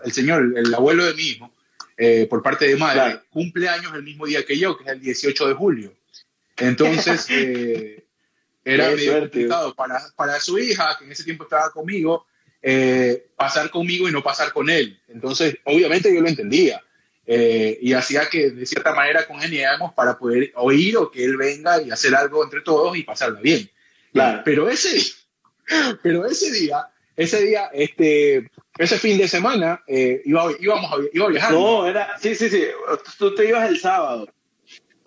[0.03, 1.53] el, señor, el, abuelo de mi hijo,
[1.95, 5.01] eh, por parte de madre, cumple años el mismo día que yo, que es el
[5.01, 5.93] 18 de julio.
[6.57, 8.05] Entonces, eh,
[8.63, 12.25] era medio complicado para, para su hija, que en ese tiempo estaba conmigo,
[12.61, 14.99] eh, pasar conmigo y no pasar con él.
[15.07, 16.81] Entonces, obviamente yo lo entendía.
[17.29, 21.81] Eh, y hacía que de cierta manera congeniáramos para poder oír o que él venga
[21.81, 23.69] y hacer algo entre todos y pasarlo bien.
[24.13, 24.41] Claro.
[24.45, 24.97] Pero ese,
[26.01, 31.25] pero ese día, ese día, este, ese fin de semana, eh, iba, íbamos a, iba
[31.25, 31.51] a viajar.
[31.51, 32.63] No, era, sí, sí, sí,
[33.17, 34.29] tú te ibas el sábado,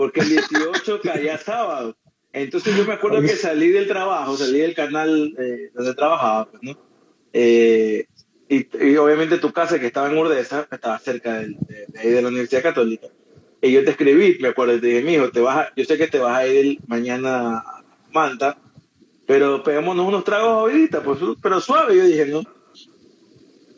[0.00, 1.94] porque el 18 caía sábado.
[2.32, 6.62] Entonces yo me acuerdo que salí del trabajo, salí del canal eh, donde trabajaba, pues,
[6.62, 6.78] ¿no?
[7.34, 8.06] Eh,
[8.48, 11.54] y, obviamente tu casa, que estaba en Urdesa, estaba cerca de,
[11.98, 13.08] ahí de la Universidad Católica.
[13.60, 16.18] Y yo te escribí, me acuerdo, te dije, mijo, te vas yo sé que te
[16.18, 18.56] vas a ir mañana a Manta,
[19.26, 21.94] pero pegámonos unos tragos ahorita, pues, pero suave.
[21.94, 22.42] Yo dije, no,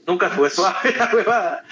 [0.06, 1.64] nunca fue suave la huevada.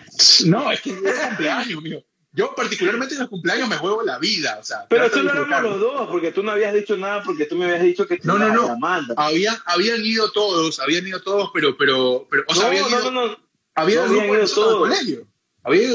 [0.46, 2.02] No, es que es cumpleaños, mío.
[2.32, 4.86] Yo particularmente en los cumpleaños me juego la vida, o sea.
[4.88, 7.64] Pero eso lo éramos los dos, porque tú no habías dicho nada, porque tú me
[7.64, 8.78] habías dicho que no, no, no.
[9.16, 13.26] Habían, habían ido todos, habían ido todos, pero, pero, pero, o sea, habían ido, no,
[13.26, 13.36] no,
[13.74, 14.78] Habían ido todos.
[14.78, 15.26] Colegio.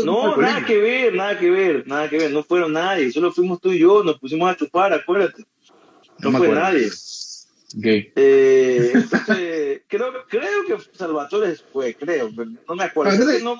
[0.04, 2.32] no, nada que ver, nada que ver, nada que ver.
[2.32, 5.46] No fueron nadie, solo fuimos tú y yo, nos pusimos a chupar, acuérdate.
[6.20, 6.90] No, fue nadie.
[7.78, 8.12] Okay.
[8.16, 12.30] Eh, entonces, creo, creo que Salvatore fue, creo,
[12.68, 13.26] no me acuerdo.
[13.42, 13.56] No,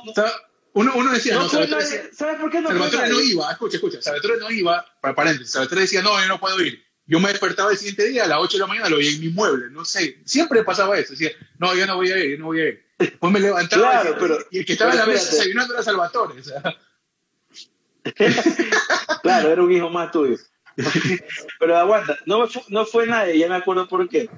[0.76, 2.12] uno, uno decía, no, ¿sabes
[2.42, 6.02] por qué no Salvatore no iba, escucha, escucha, Salvatore no iba, para paréntesis, Salvatore decía,
[6.02, 6.84] no, yo no puedo ir.
[7.06, 9.22] Yo me despertaba el siguiente día a las 8 de la mañana, lo vi en
[9.22, 12.38] mi mueble, no sé, siempre pasaba eso, decía, no, yo no voy a ir, yo
[12.40, 12.86] no voy a ir.
[13.00, 16.42] Después me levantaba claro, pero, y el que estaba en la mesa desayunando era Salvatore,
[16.42, 16.62] o sea.
[19.24, 20.36] claro, era un hijo más tuyo.
[21.60, 24.30] pero aguanta, no, no fue nadie, ya me acuerdo por qué.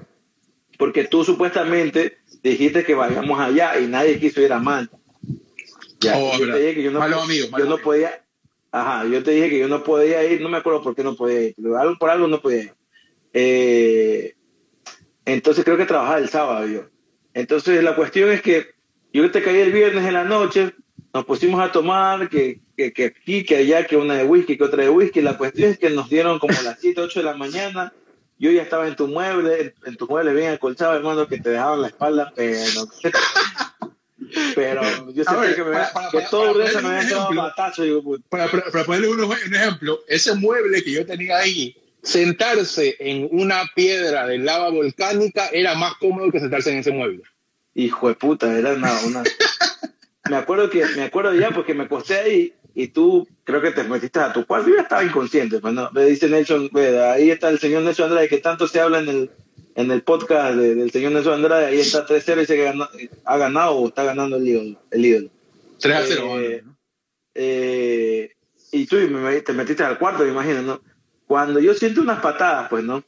[0.78, 4.97] Porque tú supuestamente dijiste que vayamos allá y nadie quiso ir a Manta.
[6.00, 7.00] Ya, oh, yo te dije que yo no,
[7.58, 8.24] yo no podía,
[8.70, 11.16] ajá, yo te dije que yo no podía ir, no me acuerdo por qué no
[11.16, 12.74] podía ir, pero algo, por algo no podía ir.
[13.32, 14.34] Eh,
[15.24, 16.84] entonces creo que trabajaba el sábado yo.
[17.34, 18.68] Entonces la cuestión es que
[19.12, 20.72] yo te caí el viernes en la noche,
[21.12, 24.64] nos pusimos a tomar, que, que, que aquí, que allá, que una de whisky, que
[24.64, 25.20] otra de whisky.
[25.20, 27.92] La cuestión es que nos dieron como las 7, 8 de la mañana.
[28.38, 31.82] Yo ya estaba en tu mueble, en tu mueble bien acolchado, hermano, que te dejaban
[31.82, 32.60] la espalda, pero
[34.54, 37.82] pero yo sé que, me, para, que todo me había matazo.
[37.82, 43.28] Digo, para, para, ponerle un, un, ejemplo, ese mueble que yo tenía ahí, sentarse en
[43.30, 47.22] una piedra de lava volcánica era más cómodo que sentarse en ese mueble.
[47.74, 48.92] Hijo de puta, era una...
[49.02, 49.22] una...
[50.30, 53.82] me acuerdo que me acuerdo ya porque me acosté ahí y tú creo que te
[53.82, 55.58] metiste a tu cuarto y ya estaba inconsciente.
[55.58, 56.70] Pues no, me dice Nelson,
[57.12, 59.30] ahí está el señor Nelson Andrade que tanto se habla en el
[59.78, 62.72] en el podcast del señor Nelson Andrade, ahí está 3-0 y dice que
[63.24, 64.82] ha ganado o está ganando el ídolo.
[64.90, 65.30] El ídolo.
[65.78, 66.40] 3 0.
[66.40, 66.64] Eh,
[67.36, 68.32] eh,
[68.72, 68.96] y tú
[69.46, 70.82] te metiste al cuarto, me imagino, ¿no?
[71.28, 73.04] Cuando yo siento unas patadas, pues, ¿no?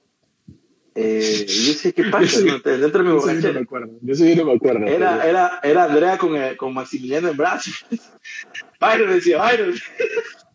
[0.95, 3.61] Eh, yo sé qué pasa dentro de mi borrachera.
[3.61, 4.87] Yo, no yo sí no me acuerdo.
[4.87, 7.85] Era, era, era Andrea con, con Maximiliano en brazos.
[8.81, 9.75] Byron decía, Byron,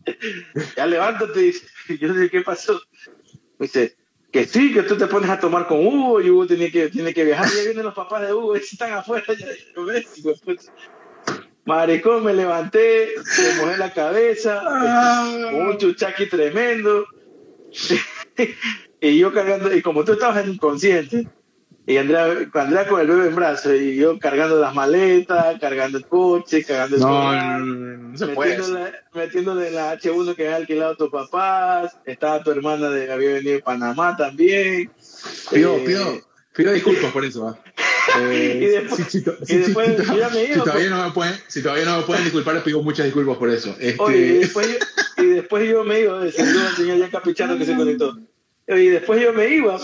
[0.76, 1.40] ya levántate.
[1.40, 1.66] Dice.
[2.00, 2.80] Yo sé qué pasó.
[3.58, 3.96] Me dice,
[4.36, 7.14] que sí, que tú te pones a tomar con Hugo y Hugo tiene que, tiene
[7.14, 7.48] que viajar.
[7.50, 9.46] Y ya vienen los papás de Hugo están afuera ya
[9.82, 10.34] México.
[10.44, 10.70] Pues.
[11.64, 15.50] Maricón, me levanté, me mojé la cabeza, ah.
[15.54, 17.06] un chuchaqui tremendo.
[19.00, 21.26] y yo cargando, y como tú estabas inconsciente,
[21.88, 26.06] y Andrea, Andrea con el bebé en brazos, y yo cargando las maletas, cargando el
[26.06, 31.88] coche, cargando el no, no, se metiéndole, metiéndole la H1 que había alquilado tu papá,
[32.04, 34.90] estaba tu hermana de había venido de Panamá también.
[35.52, 36.20] Pido, eh, pido,
[36.56, 37.58] pido disculpas por eso, ¿va?
[38.20, 41.34] Eh, y después, si, y después si, ya me iba, si, todavía no me pueden,
[41.48, 43.76] si todavía no me pueden disculpar, les pido muchas disculpas por eso.
[43.80, 44.00] Este...
[44.00, 47.66] Oye, y, después yo, y después yo me iba, saludo al señor ya capichano que
[47.66, 48.16] se conectó.
[48.68, 49.76] Y después yo me iba,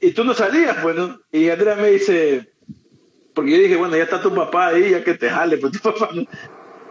[0.00, 2.52] y tú no salías, bueno, pues, y Andrea me dice,
[3.34, 5.80] porque yo dije, bueno, ya está tu papá ahí, ya que te jale, pues tu
[5.80, 6.22] papá no.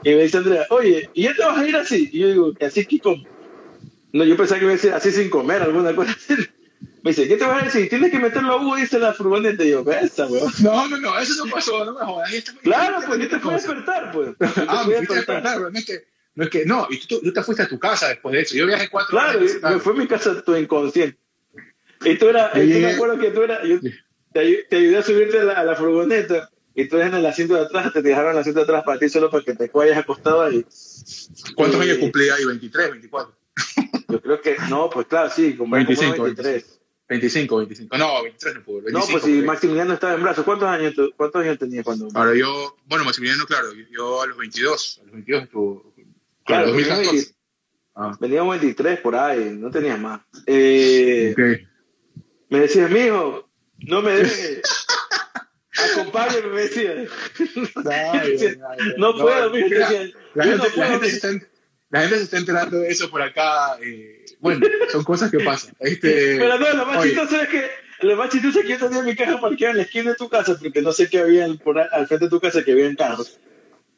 [0.04, 2.10] Y me dice Andrea, oye, ¿y ya te vas a ir así?
[2.12, 3.24] Y yo digo, así que como.
[4.12, 6.36] No, yo pensaba que me decía así sin comer, alguna cosa así.
[7.02, 7.88] Me dice, ¿qué te vas a decir?
[7.88, 9.64] Tienes que meterlo a Hugo, dice la furgoneta.
[9.64, 10.52] Y yo, esa, weón.
[10.62, 12.30] No, no, no, eso no pasó, no me jodas.
[12.62, 14.36] Claro, pues yo te fui a despertar, pues.
[14.68, 17.32] ah, me fuiste a despertar, no es que, no es que, no, y tú, tú
[17.32, 18.58] te fuiste a tu casa después de eso.
[18.58, 19.12] Yo viajé cuatro.
[19.12, 21.18] Claro, me fue a mi casa tu inconsciente.
[22.06, 23.80] Y tú era, yo me acuerdo que tú eras, yo
[24.34, 27.26] te, te, ayudé a subirte a la, a la, furgoneta y tú eres en el
[27.26, 29.70] asiento de atrás, te dejaron el asiento de atrás para ti solo para que te
[29.74, 30.66] vayas acostado ahí.
[31.56, 32.44] ¿Cuántos años cumplí ahí?
[32.44, 33.36] ¿23, 24?
[34.08, 36.80] Yo creo que, no, pues claro, sí, como 25, 23.
[37.10, 37.98] 25, 25.
[37.98, 38.82] No, 23 no pudo.
[38.92, 42.08] no, pues si Maximiliano estaba en brazos, ¿cuántos años, cuántos años tenía cuando?
[42.14, 45.94] Ahora yo, bueno, Maximiliano, claro, yo, a los 22, a los 22 estuvo.
[46.46, 47.36] Claro, 2014.
[47.96, 48.16] Ah.
[48.20, 50.22] Venía 23 por ahí, no tenía más.
[50.46, 51.68] Eh, okay.
[52.50, 54.62] Me decía, mijo, no me dejes.
[55.94, 56.96] Acompáñame, me decía.
[58.98, 59.68] no, puedo, mijo.
[60.34, 63.78] La, gente, se está, enterando de eso por acá.
[63.82, 65.74] Eh, bueno, son cosas que pasan.
[65.80, 67.70] Este, Pero no, lo más chistoso es que
[68.02, 70.30] lo más chistoso es que yo tenía mi caja parqueada en la esquina de tu
[70.30, 72.96] casa, porque no sé qué había por al frente de tu casa que había en
[72.96, 73.40] carros.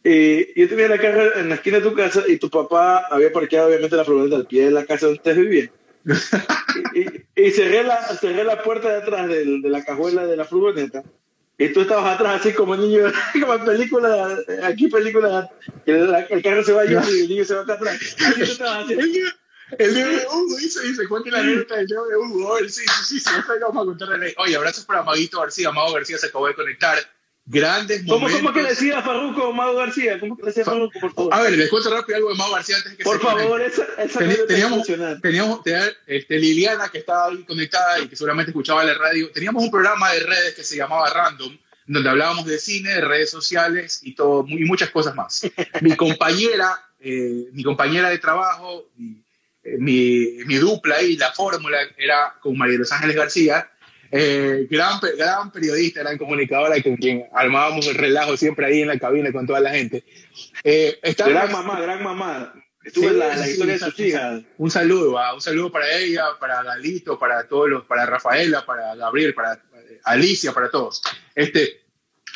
[0.04, 3.32] Y yo tenía la caja en la esquina de tu casa y tu papá había
[3.32, 5.72] parqueado obviamente la furgoneta al pie de la casa donde ustedes vivían
[6.96, 10.46] y, y, cerré, la, cerré la puerta de atrás de, de la cajuela de la
[10.46, 11.04] furgoneta.
[11.58, 13.04] Y tú estabas atrás así como niño,
[13.40, 15.50] como en película, aquí película,
[15.86, 18.00] que el carro se va y el niño se va atrás.
[18.20, 19.24] Así tú estabas así.
[19.78, 22.58] El dedo de Hugo dice, dice, cuente la nota del dedo de Hugo.
[22.68, 23.32] Sí, sí, sí, sí,
[23.62, 24.34] vamos a contarle.
[24.38, 25.70] Oye, abrazos para Maguito García.
[25.70, 26.98] Amado García se acabó de conectar
[27.46, 28.42] grandes ¿Cómo, momentos.
[28.42, 30.20] ¿Cómo que le decía Farruco Mago García?
[30.20, 31.34] ¿Cómo que le decía Farruco, por favor?
[31.34, 33.62] A ver, les cuento rápido algo de Mago García antes de que Por se favor,
[33.62, 34.88] esa, esa teníamos,
[35.22, 35.62] teníamos
[36.08, 39.32] este, Liliana, que estaba ahí conectada y que seguramente escuchaba la radio.
[39.32, 43.30] Teníamos un programa de redes que se llamaba Random, donde hablábamos de cine, de redes
[43.30, 45.42] sociales y, todo, y muchas cosas más.
[45.82, 49.24] mi compañera, eh, mi compañera de trabajo, mi,
[49.64, 53.71] eh, mi, mi dupla ahí, la fórmula, era con María Los Ángeles García,
[54.12, 59.00] eh, gran, gran periodista, gran comunicadora con quien armábamos el relajo siempre ahí en la
[59.00, 60.04] cabina con toda la gente.
[60.64, 62.54] Eh, gran mamá, gran mamá.
[62.84, 64.42] Estuve en la, historia de sus hijas.
[64.58, 69.36] Un saludo, un saludo para ella, para Galito, para todos los, para Rafaela, para Gabriel,
[69.36, 71.02] para eh, Alicia, para todos.
[71.36, 71.82] Este,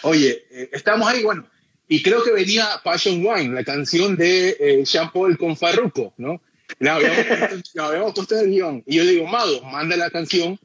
[0.03, 1.47] oye, eh, estamos ahí, bueno,
[1.87, 6.41] y creo que venía Passion Wine, la canción de eh, Jean Paul con Farruko, ¿no?
[6.77, 7.17] La habíamos,
[7.73, 8.83] la habíamos puesto en el guion.
[8.85, 10.59] Y yo digo, Mago, manda la canción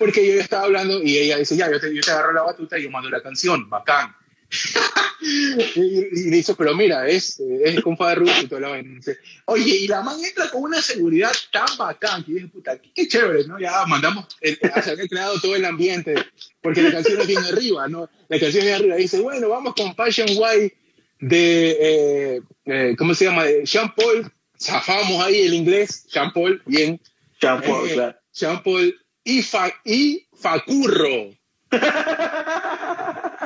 [0.00, 2.78] porque yo estaba hablando y ella dice, ya, yo te, yo te agarro la batuta
[2.78, 4.16] y yo mando la canción, bacán.
[5.20, 8.94] y, y, dice, pero mira, es, es con Ruth y toda la vaina.
[8.94, 13.06] Dice, Oye, y la man entra con una seguridad tan bacán que dije, puta, qué,
[13.06, 13.60] chévere, ¿no?
[13.60, 16.14] Ya mandamos, el, se había creado todo el ambiente,
[16.62, 18.08] porque la canción viene arriba, ¿no?
[18.30, 18.96] La canción viene arriba.
[18.96, 20.78] Dice, bueno, vamos con Passion White
[21.18, 23.44] de, eh, eh, ¿cómo se llama?
[23.44, 24.32] De Jean Paul.
[24.58, 26.98] Zafamos ahí el inglés, Jean Paul, bien.
[27.38, 28.18] Jean Paul, eh, claro.
[28.32, 28.94] Jean Paul
[29.30, 31.30] y, fa, y facurro.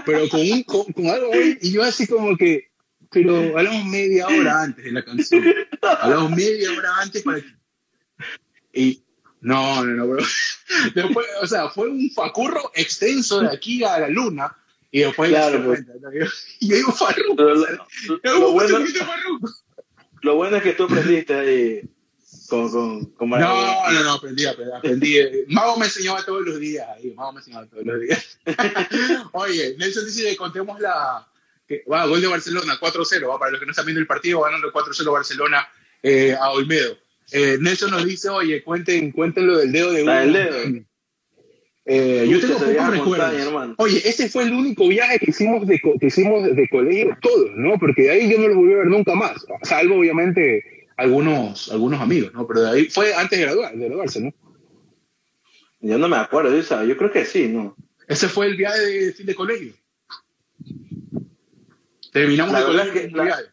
[0.07, 1.31] pero con, un, con, con, algo
[1.61, 2.71] y yo así como que,
[3.11, 5.45] pero hablamos media hora antes de la canción.
[6.01, 7.47] Hablamos media hora antes para que...
[8.73, 9.05] Y
[9.41, 10.25] no, no, no, bro.
[10.95, 14.57] Después, o sea, fue un facurro extenso de aquí a la luna.
[14.91, 15.85] Y después claro, pues.
[16.61, 17.43] y yo digo Farruko.
[17.43, 17.67] Lo, lo,
[18.23, 18.79] lo, bueno,
[20.23, 21.94] lo bueno es que tú aprendiste ahí
[22.49, 25.17] Con, con, no, no, no, aprendí, aprendí.
[25.49, 28.39] Mago me enseñaba todos los días ahí, Mago me enseñaba todos los días.
[29.33, 31.27] Oye, Nelson dice que contemos la...
[31.67, 34.43] Que, va, gol de Barcelona, 4-0, va, para los que no están viendo el partido,
[34.43, 35.67] ganando 4-0 Barcelona
[36.03, 36.99] eh, a Olmedo.
[37.33, 40.33] Eh, Nelson nos dice, oye, cuenten, cuenten lo del dedo de uno.
[40.33, 40.85] Dedo.
[41.87, 43.75] Eh, yo tengo pocos recuerdos.
[43.77, 47.79] Oye, ese fue el único viaje que hicimos de, que hicimos de colegio todos, ¿no?
[47.79, 50.65] Porque de ahí yo no lo volví a ver nunca más, salvo obviamente
[50.97, 52.47] algunos, algunos amigos, ¿no?
[52.47, 54.35] Pero de ahí fue antes de, graduar, de graduarse, ¿no?
[55.81, 57.77] Yo no me acuerdo de esa, yo creo que sí, ¿no?
[58.09, 59.75] Ese fue el viaje de fin de colegio.
[62.13, 63.45] Terminamos el colegio que, viaje.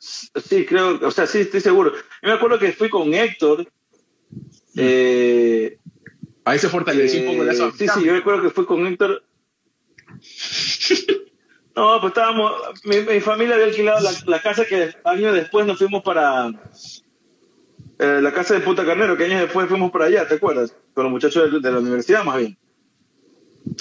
[0.00, 1.92] Sí, creo, o sea, sí, estoy seguro.
[1.92, 3.70] Yo me acuerdo que fui con Héctor.
[4.76, 5.78] Eh,
[6.48, 9.22] Ahí se fortaleció un poco la Sí, sí, yo recuerdo que fui con Héctor.
[11.78, 12.52] No, pues estábamos.
[12.82, 16.50] Mi, familia había alquilado la, casa que años después nos fuimos para.
[18.00, 20.74] Eh, la casa de Puta Carnero, que años después fuimos para allá, ¿te acuerdas?
[20.92, 22.58] Con los muchachos de, la universidad, más bien.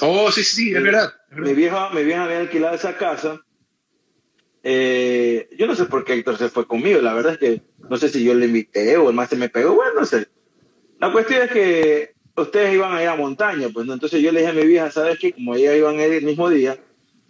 [0.01, 1.11] Oh, sí, sí, es verdad.
[1.31, 3.41] Mi, vieja, mi vieja había alquilado esa casa.
[4.61, 7.97] Eh, yo no sé por qué Héctor se fue conmigo, la verdad es que no
[7.97, 10.27] sé si yo le invité o el más se me pegó, bueno, no sé.
[10.99, 13.93] La cuestión es que ustedes iban a ir a montaña, pues ¿no?
[13.93, 15.33] entonces yo le dije a mi vieja, ¿sabes qué?
[15.33, 16.77] Como ellas iban a ir el mismo día,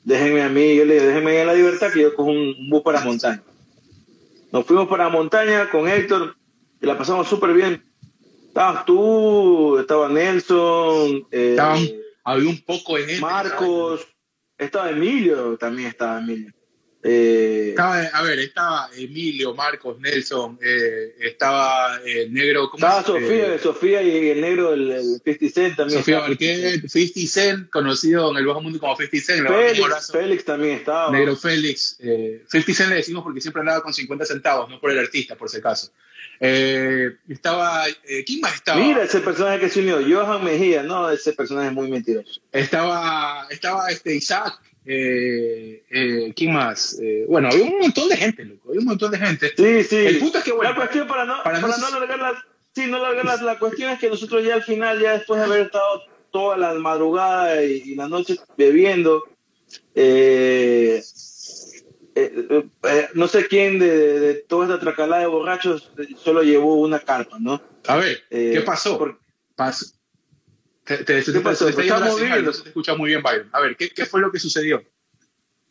[0.07, 2.69] déjenme a mí, yo le dije, déjenme ir a la libertad que yo cojo un,
[2.69, 3.43] bus para montaña.
[4.53, 6.37] Nos fuimos para montaña con Héctor
[6.81, 7.83] y la pasamos súper bien.
[8.47, 11.57] Estabas tú, estaba Nelson, eh,
[12.23, 14.07] había un poco de Marcos,
[14.57, 16.53] estaba Emilio, también estaba Emilio.
[17.09, 22.69] Eh, estaba, a ver, estaba Emilio, Marcos, Nelson, eh, estaba el negro.
[22.69, 25.99] ¿cómo estaba Sofía, Sofía y el negro del 50 Cent también.
[25.99, 29.47] Sofía Barquet, 50 Cent, conocido en el bajo mundo como 50 Cent.
[29.47, 31.09] Félix, Félix también estaba.
[31.11, 31.95] Negro Félix.
[31.99, 35.37] Eh, 50 Cent le decimos porque siempre andaba con 50 centavos, no por el artista,
[35.37, 35.93] por si acaso.
[36.41, 37.85] Eh, estaba.
[38.25, 38.81] ¿Quién más estaba?
[38.81, 42.41] Mira ese personaje que se unió, Johan Mejía, no, ese personaje es muy mentiroso.
[42.51, 44.59] Estaba, estaba este Isaac.
[44.89, 46.97] Eh, eh, ¿Quién más?
[47.01, 48.69] Eh, bueno, había un montón de gente, loco.
[48.69, 49.51] Había un montón de gente.
[49.57, 49.97] Sí, sí.
[49.97, 50.69] El punto es que, bueno.
[50.69, 52.45] La cuestión, para no, para, no, alargar la.
[52.73, 55.65] Sí, no alargar la, cuestión es que nosotros ya al final, ya después de haber
[55.65, 59.23] estado toda la madrugada y, la noche bebiendo,
[59.93, 61.03] eh,
[63.13, 65.91] no sé quién de, toda esta tracalada de borrachos
[66.23, 67.61] solo llevó una carpa, ¿no?
[67.87, 68.97] A ver, ¿qué pasó?
[68.97, 69.19] Por,
[69.55, 69.96] pasó
[70.87, 71.21] te, te.
[71.21, 73.49] Te, no se te escucha muy bien, Byron.
[73.51, 74.83] A ver, ¿qué, ¿qué, fue lo que sucedió?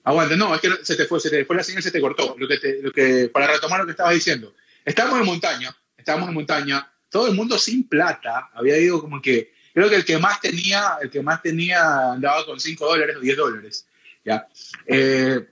[0.04, 2.36] Aguanta, no, es que se te fue, se te fue la señal, se te cortó.
[2.38, 4.54] Lo que lo que, para retomar lo que estabas diciendo.
[4.84, 9.52] Estábamos en montaña, estábamos en montaña, todo el mundo sin plata, había ido como que,
[9.74, 13.20] creo que el que más tenía, el que más tenía andaba con 5 dólares o
[13.20, 13.86] 10 dólares.
[14.24, 14.46] ¿ya?
[14.86, 15.44] Eh,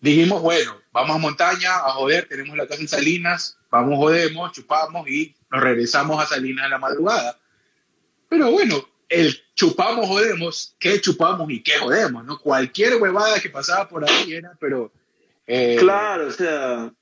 [0.00, 5.08] dijimos, bueno, vamos a montaña a joder, tenemos la casa en Salinas, vamos, jodemos, chupamos
[5.08, 7.36] y nos regresamos a Salinas en la madrugada.
[8.30, 8.76] Pero bueno,
[9.08, 12.24] el chupamos, jodemos, ¿qué chupamos y qué jodemos?
[12.24, 12.38] ¿no?
[12.38, 14.92] Cualquier huevada que pasaba por ahí era, pero...
[15.48, 16.92] Eh, claro, o sea,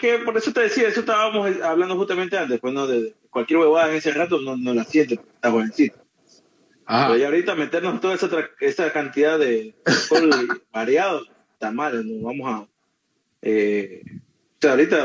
[0.00, 3.90] que por eso te decía, eso estábamos hablando justamente antes, pues no, de cualquier huevada
[3.90, 5.98] en ese rato no, no la siente, está jovencito.
[6.86, 8.28] Pero ya ahorita meternos toda esa,
[8.60, 10.30] esa cantidad de alcohol
[10.72, 11.22] variado,
[11.54, 12.68] está mal, nos vamos a...
[13.42, 15.04] Eh, o sea, ahorita,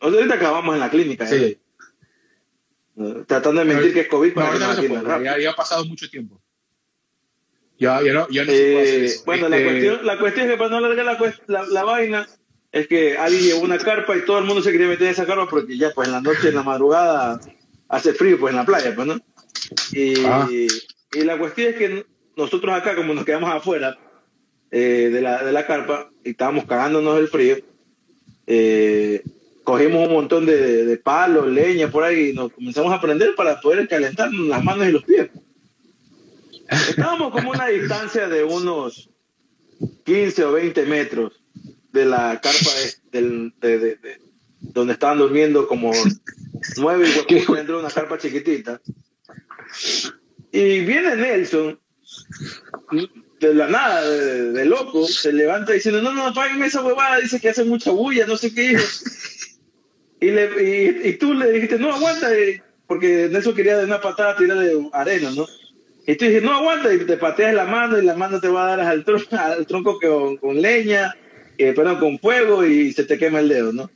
[0.00, 1.26] ahorita acabamos en la clínica.
[1.26, 1.34] Sí.
[1.36, 1.58] ¿eh?
[3.26, 4.34] Tratando de mentir que es COVID.
[4.34, 6.40] No, ahorita no se puede, ya, ya, ha pasado mucho tiempo.
[7.78, 9.22] Ya, ya no, ya no se puede hacer eh, eso.
[9.24, 12.28] Bueno, la, este, cuestión, la cuestión es que para no alargar la, la, la, vaina,
[12.70, 15.26] es que alguien llevó una carpa y todo el mundo se quería meter en esa
[15.26, 17.40] carpa porque ya, pues en la noche, en la madrugada,
[17.88, 19.18] hace frío, pues en la playa, pues, ¿no?
[19.92, 20.48] Y, ah.
[20.48, 23.98] y la cuestión es que nosotros acá, como nos quedamos afuera
[24.70, 27.56] eh, de, la, de la carpa y estábamos cagándonos del frío,
[28.46, 29.22] eh,
[29.64, 33.60] cogimos un montón de, de, palos, leña por ahí y nos comenzamos a prender para
[33.60, 35.30] poder calentarnos las manos y los pies.
[36.68, 39.10] Estábamos como a una distancia de unos
[40.04, 41.32] 15 o 20 metros
[41.92, 42.70] de la carpa
[43.12, 44.18] de, de,
[44.60, 45.92] donde estaban durmiendo como
[46.76, 48.80] nueve huevos dentro de una carpa chiquitita.
[50.52, 51.78] Y viene Nelson,
[53.40, 57.50] de la nada, de, loco, se levanta diciendo, no, no, apáguenme esa huevada, dice que
[57.50, 58.76] hace mucha bulla, no sé qué.
[60.24, 64.36] Y, le, y, tú le dijiste, no aguanta, eh", porque Nelson quería de una patada
[64.36, 65.46] tirar de arena, ¿no?
[66.06, 68.64] Y tú dijiste, no aguanta, y te pateas la mano y la mano te va
[68.64, 71.14] a dar al tronco, al tronco con, con leña,
[71.58, 73.90] eh, perdón, con fuego y se te quema el dedo, ¿no?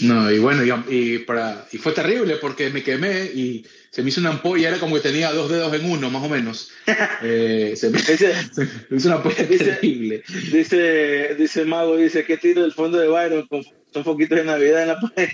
[0.00, 4.20] No, y bueno, y, para, y fue terrible porque me quemé y se me hizo
[4.20, 6.70] una ampolla, era como que tenía dos dedos en uno, más o menos.
[7.22, 10.22] Eh, se, me, hizo una ampolla terrible.
[10.52, 14.82] Dice, dice Mago, dice, ¿qué tiro del fondo de Byron con son poquitos de Navidad
[14.82, 15.28] en la pared?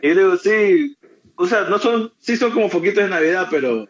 [0.00, 0.96] Y le digo, sí,
[1.36, 3.88] o sea, no son, sí son como foquitos de Navidad, pero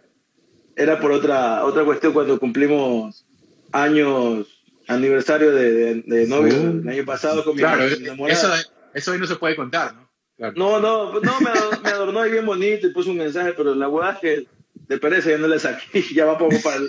[0.76, 3.26] era por otra, otra cuestión cuando cumplimos
[3.72, 4.46] años,
[4.86, 6.80] aniversario de, de, novio uh.
[6.82, 8.52] el año pasado con mi claro, Eso,
[8.94, 10.08] eso hoy no se puede contar, ¿no?
[10.38, 13.74] No, no, no, me adornó, me adornó ahí bien bonito y puso un mensaje, pero
[13.74, 14.48] la verdad es que
[14.88, 16.80] de pereza ya no le saqué, ya va poco para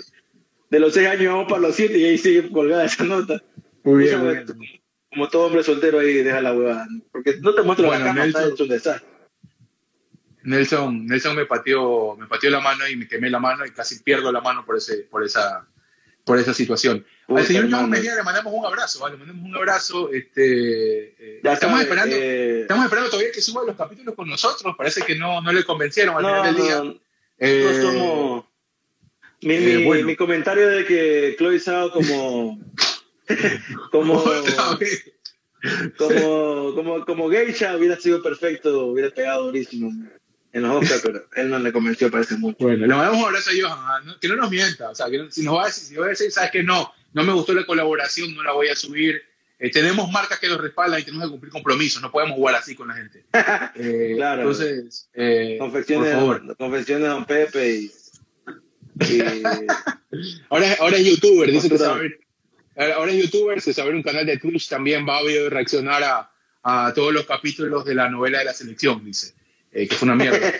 [0.68, 3.40] de los seis años vamos para los siete y ahí sigue colgada esa nota.
[3.84, 4.46] Muy bien,
[5.10, 8.42] Como todo hombre soltero ahí deja la huevada, porque no te muestro la cama, Nelson,
[8.42, 9.08] está hecho un desastre.
[10.42, 14.00] Nelson, Nelson me pateó, me pateó la mano y me quemé la mano y casi
[14.00, 15.68] pierdo la mano por ese, por esa,
[16.24, 17.04] por esa situación.
[17.28, 19.14] Al señor John Medina le mandamos un abrazo, ¿vale?
[19.14, 20.10] le mandamos un abrazo.
[20.12, 24.74] Este, eh, estamos, esperando, eh, estamos esperando todavía que suba los capítulos con nosotros.
[24.76, 26.82] Parece que no, no le convencieron al final del día.
[26.82, 27.00] No,
[27.38, 28.44] eh, somos...
[29.42, 32.58] Mi, mi, mi, comentario de que Chloe Sao como
[33.92, 34.24] como
[35.98, 39.92] como, como, como geisha hubiera sido perfecto, hubiera pegado durísimo
[40.52, 42.56] en los Oscars, pero él no le convenció, parece mucho.
[42.60, 45.42] Bueno, le mandamos un abrazo a Johan, que no nos mienta, o sea, que si
[45.42, 47.64] nos va a decir, si va a decir, sabes que no, no me gustó la
[47.64, 49.22] colaboración, no la voy a subir.
[49.58, 52.74] Eh, tenemos marcas que los respaldan y tenemos que cumplir compromisos, no podemos jugar así
[52.74, 53.24] con la gente.
[53.74, 54.42] Eh, claro.
[54.42, 56.56] Entonces, eh, confecciones, por favor.
[56.56, 57.92] confecciones de Don Pepe y...
[60.50, 62.18] ahora, ahora es youtuber, dice que sabe,
[62.76, 66.30] ahora es youtuber, se sabe un canal de Twitch, también va a reaccionar a,
[66.62, 69.34] a todos los capítulos de la novela de la selección, dice.
[69.72, 70.52] Eh, que fue una mierda.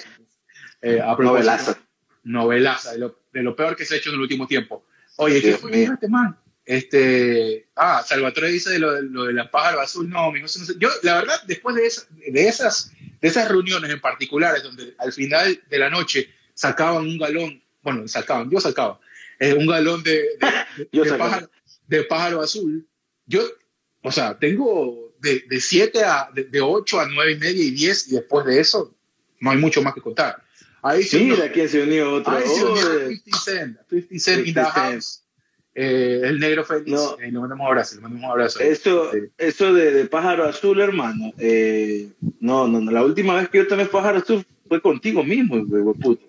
[1.18, 1.78] novelaza.
[2.24, 4.86] Novelaza, de lo, de lo, peor que se ha hecho en el último tiempo.
[5.16, 6.36] Oye, ¿qué fue este man?
[6.66, 10.10] Este, ah, Salvatore dice de lo, de, lo de la pájaro azul.
[10.10, 10.74] No, mi no sé.
[10.78, 12.90] Yo, la verdad, después de, de, esas,
[13.20, 18.08] de esas reuniones en particulares, donde al final de la noche sacaban un galón, bueno,
[18.08, 18.98] sacaban, yo sacaba,
[19.38, 20.24] eh, un galón de,
[20.90, 21.48] de, pájaro,
[21.86, 22.84] de, pájaro, azul,
[23.26, 23.42] yo,
[24.02, 28.08] o sea, tengo de, de 7 a, de, 8 a 9 y media y 10,
[28.08, 28.92] y después de eso,
[29.38, 30.42] no hay mucho más que contar.
[30.82, 32.32] Ahí sí, Mira quién se unió otro.
[32.32, 35.22] Ahí se unió 50 Cent, 50 Cent in the house.
[35.78, 36.94] Eh, el negro feliz.
[36.94, 37.18] No.
[37.20, 38.60] Eh, le mandamos un abrazo, le mandamos un abrazo.
[38.60, 39.18] Esto, sí.
[39.36, 41.34] esto de, de, pájaro azul, hermano.
[41.38, 42.08] Eh,
[42.40, 45.94] no, no, no, la última vez que yo tomé pájaro azul fue contigo mismo, güey,
[46.00, 46.24] puto.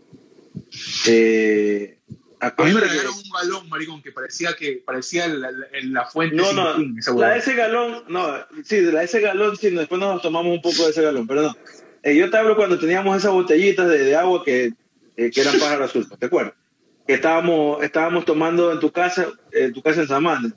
[1.08, 1.98] Eh,
[2.42, 6.36] a mí me regalaron un galón, maricón, que parecía que parecía la, la, la fuente.
[6.36, 6.78] No, no,
[7.16, 8.28] la de ese galón, no,
[8.66, 11.44] sí, la de ese galón, sí, después nos tomamos un poco de ese galón, pero
[11.44, 11.58] no.
[12.04, 14.74] Eh, yo te hablo cuando teníamos esas botellitas de, de agua que,
[15.16, 16.54] que eran pájaro azul, ¿te acuerdas?
[17.08, 20.56] Estábamos, estábamos tomando en tu casa, en tu casa en Samán,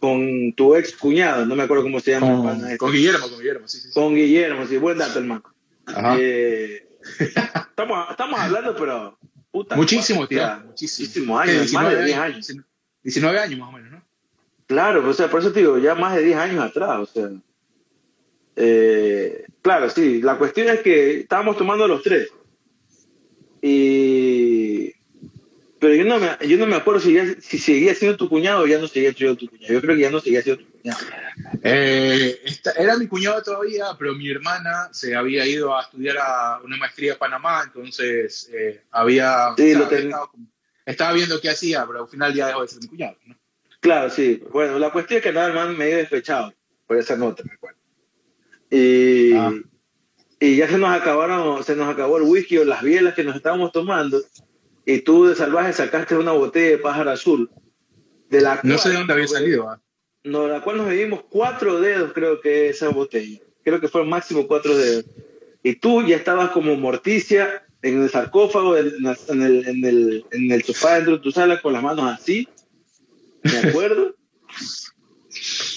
[0.00, 2.42] con tu ex cuñado, no me acuerdo cómo se llama.
[2.42, 2.78] Con, este.
[2.78, 5.44] con Guillermo, con Guillermo, sí, sí, Con Guillermo, sí, buen dato, hermano.
[6.18, 6.86] Eh,
[7.70, 9.18] estamos, estamos hablando, pero...
[9.50, 11.38] Puta, muchísimo, tío, muchísimo.
[11.38, 12.52] años, más de 10 años.
[13.02, 14.04] 19 años más o menos, ¿no?
[14.66, 17.30] Claro, o sea, por eso te digo, ya más de 10 años atrás, o sea.
[18.54, 22.28] Eh, claro, sí, la cuestión es que estábamos tomando los tres.
[23.62, 24.37] Y.
[25.80, 28.66] Pero yo no me, yo no me acuerdo si, si seguía siendo tu cuñado o
[28.66, 29.72] ya no seguía siendo tu cuñado.
[29.72, 30.98] Yo creo que ya no seguía siendo tu cuñado.
[31.62, 36.60] Eh, esta, era mi cuñado todavía, pero mi hermana se había ido a estudiar a
[36.64, 39.54] una maestría a Panamá, entonces eh, había.
[39.56, 40.06] Sí, lo ten...
[40.06, 40.30] estaba,
[40.84, 43.16] estaba, viendo qué hacía, pero al final ya dejó de ser mi cuñado.
[43.26, 43.36] ¿no?
[43.80, 44.42] Claro, sí.
[44.50, 46.52] Bueno, la cuestión es que nada más me he despechado
[46.88, 47.78] por esa nota, me acuerdo.
[48.70, 49.52] Y, ah.
[50.40, 53.36] y ya se nos acabaron, se nos acabó el whisky o las bielas que nos
[53.36, 54.20] estábamos tomando.
[54.88, 57.50] Y tú de salvaje sacaste una botella de pájaro azul.
[58.30, 59.74] De la no cual, sé de dónde había salido.
[59.74, 59.76] ¿eh?
[60.24, 63.38] No, de la cual nos bebimos cuatro dedos, creo que esa botella.
[63.62, 65.04] Creo que fue máximo cuatro dedos.
[65.62, 70.62] Y tú ya estabas como morticia en el sarcófago, en el, en el, en el
[70.62, 72.48] sofá dentro de tu sala con las manos así.
[73.42, 74.16] ¿Me acuerdo?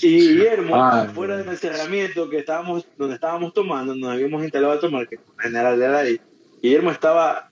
[0.03, 4.79] Y Guillermo, ah, fuera del encerramiento que estábamos, donde estábamos tomando, nos habíamos instalado a
[4.79, 6.21] tomar, que en general era ahí.
[6.61, 7.50] Guillermo estaba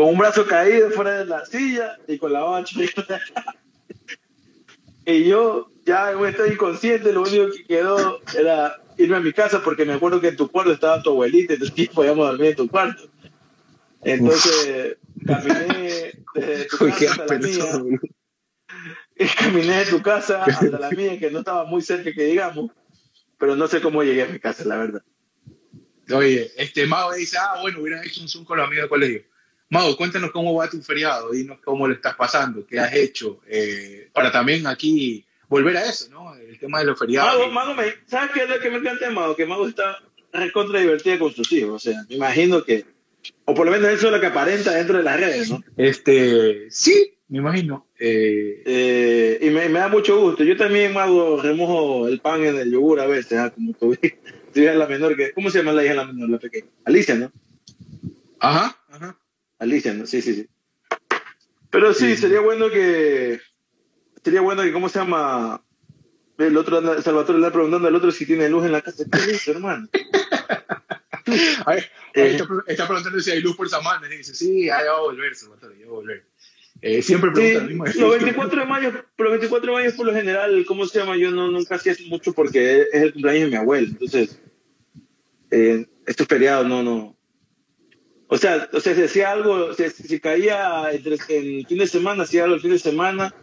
[0.00, 2.64] con un brazo caído fuera de la silla y con la baba
[5.04, 9.84] Y yo ya estoy inconsciente, lo único que quedó era irme a mi casa porque
[9.84, 13.10] me acuerdo que en tu cuarto estaba tu abuelita, entonces podíamos dormir en tu cuarto.
[14.02, 14.96] Entonces
[15.26, 18.00] caminé desde tu casa hasta la mía
[19.36, 22.70] caminé de tu casa hasta la mía, que no estaba muy cerca, que digamos,
[23.36, 25.02] pero no sé cómo llegué a mi casa, la verdad.
[26.10, 29.29] Oye, este Mago dice, ah, bueno, hubieran hecho un Zoom con los amigos del colegio.
[29.70, 34.08] Mago, cuéntanos cómo va tu feriado, dinos cómo lo estás pasando, qué has hecho, eh,
[34.12, 36.34] para también aquí volver a eso, ¿no?
[36.34, 37.38] El tema de los feriados.
[37.38, 39.36] Mago, Mago me, ¿sabes qué es lo que me encanta de Mago?
[39.36, 39.98] Que Mago está
[40.32, 42.84] recontra divertida con sus hijos, o sea, me imagino que,
[43.44, 45.62] o por lo menos eso es lo que aparenta dentro de las redes, ¿no?
[45.76, 47.86] Este, sí, me imagino.
[47.96, 50.42] Eh, eh, y me, me, da mucho gusto.
[50.42, 53.50] Yo también hago, remojo el pan en el yogur a veces, ¿ah?
[53.50, 53.96] como tú,
[54.52, 56.66] tu hija la menor, que, ¿cómo se llama la hija la menor, la pequeña?
[56.84, 57.30] Alicia, ¿no?
[58.40, 58.79] Ajá.
[59.60, 60.06] Alicia, ¿no?
[60.06, 60.48] Sí, sí, sí.
[61.70, 63.40] Pero sí, sería bueno que.
[64.24, 65.62] Sería bueno que, ¿cómo se llama?
[66.38, 69.04] El otro, Salvatore le está preguntando al otro si tiene luz en la casa.
[69.10, 69.88] ¿Qué es hermano?
[72.12, 74.12] Eh, está, preguntando si hay luz por Samana.
[74.12, 76.24] Y dice, sí, ya va a volver, Salvatore, ya va a volver.
[76.82, 77.84] Eh, siempre pregunta sí, lo mismo.
[77.86, 81.16] Los 24 de mayo, los 24 de mayo por lo general, ¿cómo se llama?
[81.16, 83.86] Yo no, nunca hacía mucho porque es el cumpleaños de mi abuelo.
[83.90, 84.40] Entonces,
[85.52, 87.16] eh, estos feriados no, no.
[88.32, 92.44] O sea, o sea, si hacía algo, si, caía el, el fin de semana, hacía
[92.44, 93.34] algo el fin de semana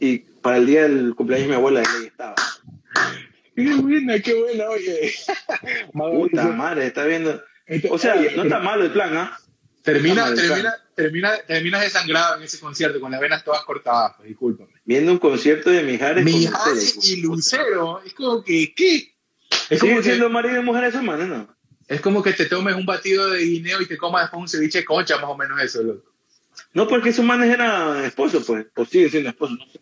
[0.00, 2.34] y para el día del cumpleaños de mi abuela ahí estaba.
[3.54, 5.14] Qué buena, qué buena, oye.
[5.92, 7.40] Puta madre, está viendo.
[7.90, 9.38] O sea, no está malo el plan, ¿ah?
[9.82, 14.72] Termina, termina, termina, terminas desangrado en ese concierto con las venas todas cortadas, pues, discúlpame.
[14.84, 16.24] Viendo un concierto de Mijares.
[16.24, 19.14] Mijares y Lucero, es como que, ¿qué?
[19.70, 21.55] Es como siendo marido y mujer esa manera, ¿no?
[21.88, 24.78] Es como que te tomes un batido de guineo y te comas después un ceviche
[24.78, 26.12] de concha, más o menos eso, loco.
[26.72, 29.80] No, porque esos manes eran esposos, pues, o siguen siendo esposos, no sé.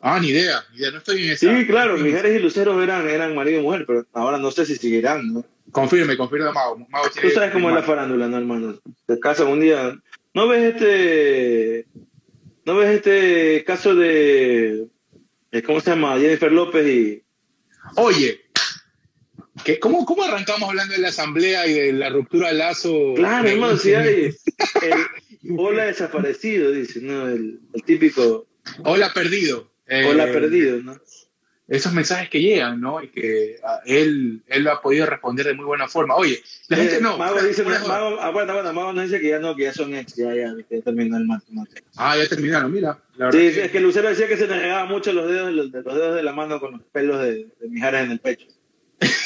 [0.00, 1.58] Ah, ni idea, ni idea, no estoy en esa.
[1.58, 4.76] Sí, claro, Mijares y Lucero eran, eran marido y mujer, pero ahora no sé si
[4.76, 5.44] seguirán, ¿no?
[5.72, 6.86] Confirme, confirme, Mago.
[6.88, 8.78] Mago Tú sabes cómo es la farándula, ¿no, hermano?
[9.06, 9.98] Te casan un día.
[10.32, 11.86] ¿No ves este.
[12.64, 14.86] ¿No ves este caso de.
[15.66, 16.18] ¿Cómo se llama?
[16.18, 17.22] Jennifer López y.
[17.96, 18.45] Oye,
[19.64, 23.14] ¿qué, cómo, ¿cómo arrancamos hablando de la asamblea y de la ruptura del lazo?
[23.14, 24.34] Claro, hermano, si hay.
[24.82, 27.28] El, hola desaparecido, dice, ¿no?
[27.28, 28.46] El, el típico.
[28.84, 29.70] Hola perdido.
[29.88, 30.96] Hola eh, perdido, ¿no?
[31.68, 33.02] esos mensajes que llegan, ¿no?
[33.02, 36.14] Y que ah, él, él lo ha podido responder de muy buena forma.
[36.14, 37.18] Oye, la gente no.
[37.18, 39.94] Mago dice, Mago, ah, bueno, bueno, Mago nos dice que ya no, que ya son
[39.94, 41.72] ex, ya, ya, ya terminó el matrimonio.
[41.96, 43.00] Ah, ya terminaron, mira.
[43.32, 46.14] sí, es que Lucero decía que se le regaba mucho los dedos, los, los, dedos
[46.14, 48.46] de la mano con los pelos de, de Mijares en el pecho.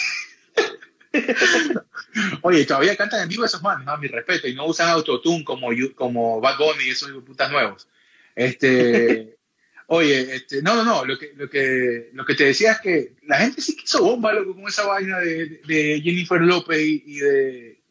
[2.43, 3.97] Oye, todavía cantan en vivo esos manos, ¿no?
[3.99, 7.89] Mi respeto, y no usan autotune como, como Bad Bunny y esos putas nuevos.
[8.35, 9.37] Este.
[9.93, 13.15] Oye, este, no, no, no, lo que, lo, que, lo que te decía es que
[13.27, 17.83] la gente sí quiso bomba loco, con esa vaina de, de Jennifer López y, de,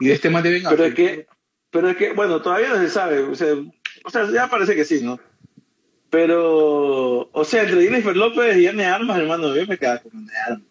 [0.00, 1.26] y de este man de Ben Pero es que,
[1.70, 3.48] pero es que, bueno, todavía no se sabe, o sea,
[4.02, 5.20] o sea, ya parece que sí, ¿no?
[6.08, 10.32] Pero, o sea, entre Jennifer López y Anne Armas, hermano, yo me quedaba con Anne
[10.46, 10.69] Armas.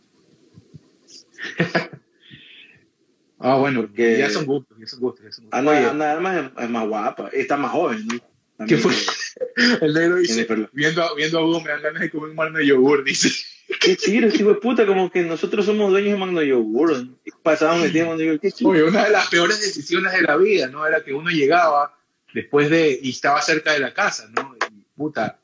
[3.40, 5.26] ah, bueno, porque ya son gustos, ya son gustos.
[5.26, 5.60] Ya son gustos.
[5.60, 8.66] Anne, Armas es, más guapa, está más joven, ¿no?
[8.66, 8.94] ¿Qué fue?
[9.82, 12.68] El negro dice, viendo, viendo a Hugo me dan ganas de comer un magno de
[12.68, 13.30] yogur, dice.
[13.80, 17.08] Qué chido, hijo de puta, como que nosotros somos dueños de magno yogur.
[17.44, 18.72] Pasábamos metiendo yogur, qué chido.
[18.72, 20.88] Oye, una de las peores decisiones de la vida, ¿no?
[20.88, 21.96] Era que uno llegaba
[22.34, 24.56] después de, y estaba cerca de la casa, ¿no?
[24.56, 25.40] Y, puta,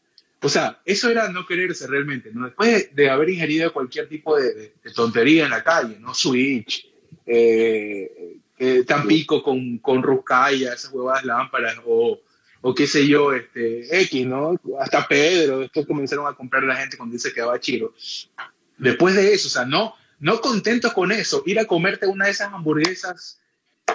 [0.45, 2.45] o sea, eso era no quererse realmente, ¿no?
[2.45, 6.13] Después de, haber ingerido cualquier tipo de, tontería en la calle, ¿no?
[6.13, 6.87] Switch,
[7.25, 12.19] eh, eh, Tampico con, con Ruscaya, esas huevadas lámparas, o
[12.67, 14.59] o qué sé yo, este, X, ¿no?
[14.79, 17.93] Hasta Pedro, después comenzaron a comprar la gente cuando dice que quedaba chiro.
[18.79, 22.31] Después de eso, o sea, no, no contentos con eso, ir a comerte una de
[22.31, 23.39] esas hamburguesas.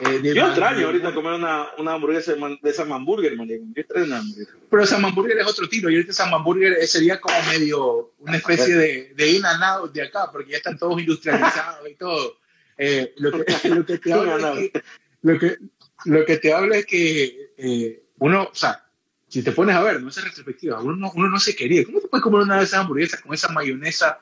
[0.00, 3.48] Eh, yo extraño ahorita comer una, una hamburguesa de hamburger, man.
[3.48, 4.52] Yo extraño una hamburguesa.
[4.70, 8.74] Pero esa hamburger es otro tiro, y ahorita esa hamburger sería como medio una especie
[8.74, 12.38] de, de in and out de acá, porque ya están todos industrializados y todo.
[12.78, 14.82] Eh, lo, que, lo, que, te habla es que,
[15.22, 15.58] lo, que,
[16.04, 18.86] lo que te habla es que eh, uno, o sea,
[19.28, 21.84] si te pones a ver, no esa retrospectiva, uno no, uno no se quería.
[21.84, 24.18] ¿Cómo te puedes comer una de esas hamburguesas con esa mayonesa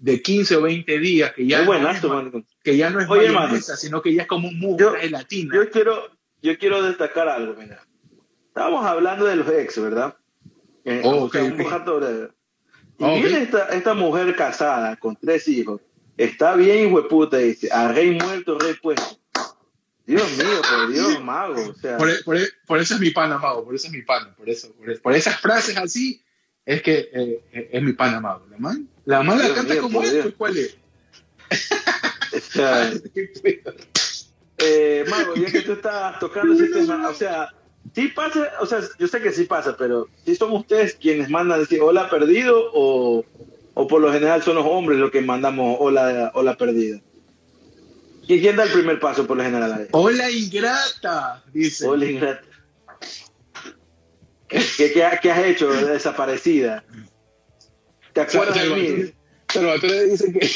[0.00, 2.00] de 15 o 20 días que ya, no, es,
[2.64, 5.54] que ya no es mayonesa, sino que ya es como un musgo de gelatina?
[5.54, 6.10] Yo quiero,
[6.42, 7.86] yo quiero destacar algo, mira.
[8.48, 10.16] Estábamos hablando de los ex, ¿verdad?
[10.84, 11.54] Eh, oh, okay,
[13.00, 15.80] y viene esta, esta mujer casada con tres hijos,
[16.16, 19.18] está bien, hijo de puta, dice, a rey muerto, rey puesto.
[20.06, 21.70] Dios mío, por Dios, mago.
[21.70, 21.96] O sea.
[21.96, 24.74] por, por, por, eso es mi pana, mago, por eso es mi pana, por eso,
[25.02, 26.22] por, esas frases así,
[26.70, 28.46] es que eh, eh, es mi pana, mago.
[28.48, 30.76] La man, la, man la canta como es, ¿cuál es?
[34.58, 37.52] eh, mago, ya que tú estás tocando ese tema, o sea,
[37.92, 41.58] sí pasa, o sea, yo sé que sí pasa, pero si son ustedes quienes mandan
[41.58, 43.24] decir hola perdido o,
[43.74, 47.00] o por lo general son los hombres los que mandamos hola, hola perdido.
[48.28, 49.88] ¿Y quién da el primer paso por lo general?
[49.90, 51.88] Hola ingrata, dice.
[51.88, 52.49] Hola ingrata.
[54.50, 56.84] ¿Qué, qué, has hecho desaparecida?
[58.12, 59.12] ¿Te acuerdas de mí?
[59.48, 60.50] Salvatore dice que.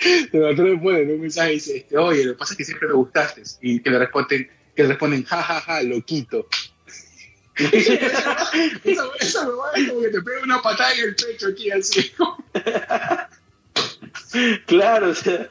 [0.32, 2.94] Salvatore pone un mensaje y dice: este, Oye, lo que pasa es que siempre me
[2.94, 3.42] gustaste.
[3.60, 6.46] Y que le responden, que le responden ja, ja, ja, loquito.
[7.56, 12.12] esa, esa me va como que te pega una patada en el pecho aquí así.
[14.66, 15.48] claro, o sea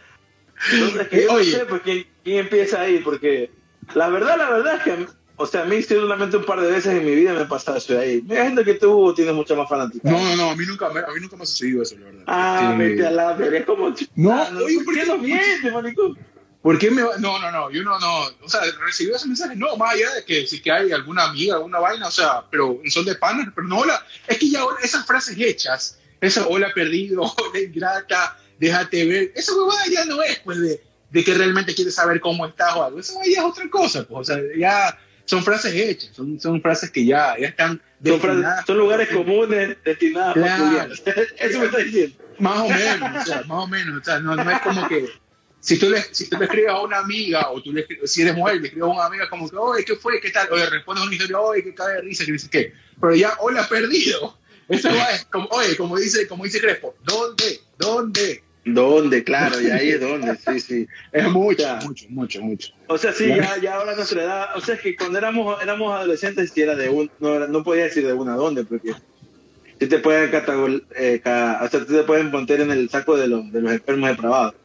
[0.71, 3.51] Entonces, que yo no sé pues, ¿quién, quién empieza ahí, porque
[3.93, 6.93] la verdad, la verdad es que o sea, a mí solamente un par de veces
[6.93, 8.25] en mi vida me ha pasado eso de ahí.
[8.29, 10.09] Hay gente que tú tienes mucha más fanática.
[10.09, 12.23] No, no, no, a mí nunca, a mí nunca me ha sucedido eso, la verdad.
[12.27, 13.93] Ah, vete a la pero es como...
[14.15, 16.17] No, ah, no oye, ¿por qué no maricón?
[16.63, 17.17] ¿Por qué me va?
[17.17, 20.23] No, no, no, yo no, no, o sea, recibí esos mensajes, no, más allá de
[20.23, 23.67] que si que hay alguna amiga, alguna vaina, o sea, pero son de panas, pero
[23.67, 29.05] no, hola, es que ya ahora esas frases hechas, esa hola perdido, hola ingrata, déjate
[29.05, 30.81] ver, esa huevada ya no es, pues, de,
[31.11, 34.29] de que realmente quieres saber cómo estás o algo, eso ya es otra cosa, pues,
[34.29, 38.77] o sea, ya son frases hechas, son, son frases que ya, ya están son, son
[38.77, 40.93] lugares comunes destinados claro.
[41.39, 42.17] Eso me está diciendo.
[42.39, 45.07] Más o menos, o sea, más o menos, o sea, no, no es como que
[45.63, 48.35] si tú, le, si tú le escribes a una amiga, o tú le si eres
[48.35, 50.19] mujer, le escribes a una amiga como que, oye, ¿qué fue?
[50.19, 50.51] ¿Qué tal?
[50.51, 52.73] O le respondes una historia, oye, qué cae de risa, que dice qué.
[52.99, 54.37] Pero ya, hola, perdido.
[54.67, 57.61] Eso es como, oye, como dice, como dice Crespo, ¿dónde?
[57.77, 58.43] ¿Dónde?
[58.65, 59.23] ¿Dónde?
[59.23, 60.87] Claro, y ahí es donde, sí, sí.
[61.11, 62.73] Es mucho, mucho, mucho, mucho.
[62.87, 65.93] O sea, sí, ya, ya ahora nuestra edad, o sea, es que cuando éramos, éramos
[65.93, 68.93] adolescentes, si era de un, no, no podía decir de una dónde, porque
[69.79, 73.51] si te pueden categor, eh, o sea, te pueden poner en el saco de los,
[73.51, 74.55] de los enfermos depravados.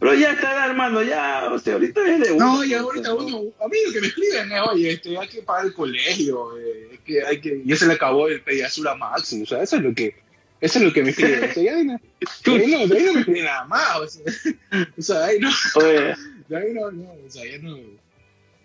[0.00, 2.56] Pero ya está, hermano, ya, o sea, ahorita es de uno.
[2.56, 5.42] No, y ahorita uno, a mí lo que me escriben es, oye, este, hay que
[5.42, 9.46] pagar el colegio, eh, que hay que, ya se le acabó el pediasura máximo, o
[9.46, 10.14] sea, eso es lo que,
[10.60, 11.44] eso es lo que me escriben.
[11.44, 14.22] O sea, ahí no, no, ahí no me escriben nada más, o sea,
[14.98, 16.14] o sea ahí no, Oye,
[16.48, 17.76] de ahí no, no, o sea, ya no,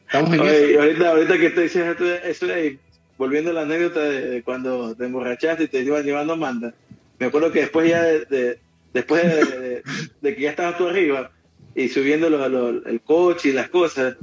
[0.05, 0.81] estamos en oye, y eso.
[0.81, 2.79] ahorita, ahorita que te dices esto, eso de ahí,
[3.17, 6.73] volviendo a la anécdota de, de cuando te emborrachaste y te iban llevando manda,
[7.19, 8.59] me acuerdo que después ya de, de
[8.93, 9.83] después de, de,
[10.21, 11.31] de, que ya estabas tú arriba
[11.75, 14.15] y subiendo los, los, el coche y las cosas,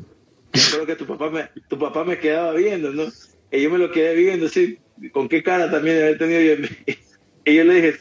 [0.53, 3.05] me acuerdo que tu papá me, tu papá me quedaba viendo, ¿no?
[3.51, 4.79] Y yo me lo quedé viendo, así,
[5.13, 6.69] con qué cara también de haber tenido yo.
[7.45, 7.99] Y yo le dije,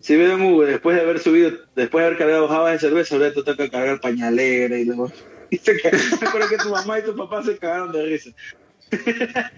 [0.00, 3.42] si Hugo, después de haber subido, después de haber cargado jabas de cerveza, ahora te
[3.42, 5.10] toca cargar pañalera y luego...
[5.50, 8.30] Dice que, me acuerdo que tu mamá y tu papá se cagaron de risa.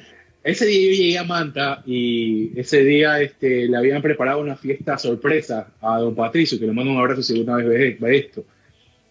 [0.44, 4.96] Ese día yo llegué a Manta y ese día este, le habían preparado una fiesta
[4.96, 8.44] sorpresa a don Patricio, que le mando un abrazo si alguna vez ve, ve esto.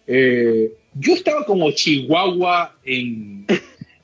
[0.06, 3.46] Eh, yo estaba como chihuahua en,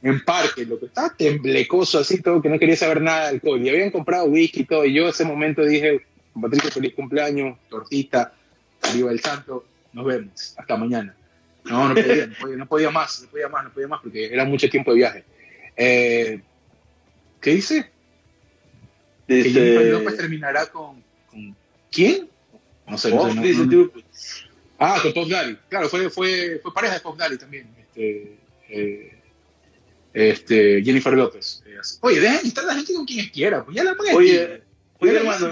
[0.04, 3.60] en parque, lo que estaba temblecoso, así todo, que no quería saber nada de alcohol.
[3.60, 4.84] Y habían comprado whisky y todo.
[4.84, 6.04] Y yo ese momento dije,
[6.40, 8.32] Patricio, feliz cumpleaños, tortita,
[8.82, 11.16] arriba del santo, nos vemos, hasta mañana.
[11.64, 14.26] No, no podía, no podía, no podía más, no podía más, no podía más, porque
[14.26, 15.24] era mucho tiempo de viaje.
[15.76, 16.40] Eh,
[17.40, 17.90] ¿Qué dice?
[19.26, 21.56] Que Jennifer López terminará con, con
[21.90, 22.28] ¿quién?
[22.86, 23.92] No sé, no sé, no- Dice, no- tú,
[24.78, 25.56] Ah, con Pop Daddy.
[25.70, 27.66] Claro, fue, fue, fue pareja de Pop Daddy también.
[27.78, 28.36] Este,
[28.68, 29.18] eh,
[30.14, 31.62] este, Jennifer López.
[31.66, 31.76] Eh.
[32.00, 33.64] Oye, dejen estar la gente con quien quiera.
[33.64, 34.14] Pues ya la pagué.
[34.14, 34.62] Oye,
[35.00, 35.50] oye, hermano,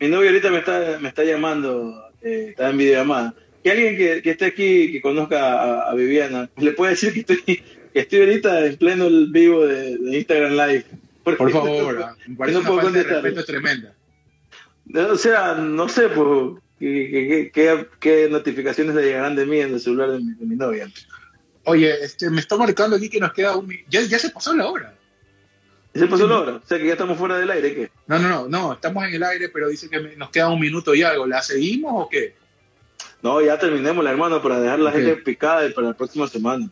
[0.00, 3.34] mi novia ahorita me está, me está llamando, eh, está en videollamada.
[3.62, 5.38] Que alguien que, que esté aquí, que conozca
[5.86, 9.64] a, a Viviana, le puede decir que estoy, que estoy ahorita en pleno el vivo
[9.66, 10.84] de, de Instagram Live.
[11.22, 13.22] Porque- Por favor, ah, me parece no una puedo falta de contestar.
[13.24, 13.94] respeto tremenda.
[15.10, 19.72] O sea, no sé, pues, qué, qué- qué- qué notificaciones le llegarán de mí en
[19.72, 20.86] el celular de mi, de mi novia.
[21.64, 23.70] Oye, este, me está marcando aquí que nos queda un...
[23.88, 24.94] Ya, ya se pasó la hora.
[25.94, 26.52] ¿Y ¿Se pasó la hora?
[26.56, 27.90] O sea, que ya estamos fuera del aire, ¿qué?
[28.06, 30.94] No, no, no, no, estamos en el aire, pero dice que nos queda un minuto
[30.94, 31.26] y algo.
[31.26, 32.34] ¿La seguimos o qué?
[33.22, 36.68] No, ya terminemos, hermano, para dejar la gente picada y para la próxima semana.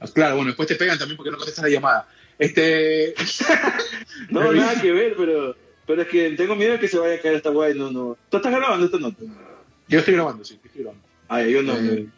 [0.00, 2.08] Ah, Claro, bueno, después te pegan también porque no contestas la llamada.
[2.38, 3.14] Este,
[4.30, 5.56] No, nada que ver, pero,
[5.86, 7.74] pero es que tengo miedo de que se vaya a caer esta guay.
[7.74, 8.16] No, no.
[8.28, 9.22] ¿Tú estás grabando esta nota?
[9.88, 11.06] yo estoy grabando, sí, estoy grabando.
[11.28, 11.74] Ay, yo no.
[11.76, 12.08] Eh,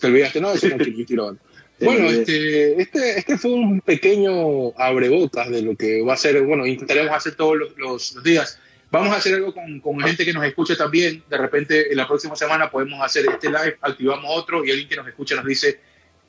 [0.00, 1.40] te olvidaste, no, que estoy grabando.
[1.78, 6.42] Sí, Bueno, este, este, este fue un pequeño abrebocas de lo que va a ser,
[6.42, 8.58] bueno, intentaremos hacer todos los, los- los días.
[8.90, 11.22] Vamos a hacer algo con, con gente que nos escuche también.
[11.30, 14.96] De repente, en la próxima semana podemos hacer este live, activamos otro y alguien que
[14.96, 15.78] nos escucha nos dice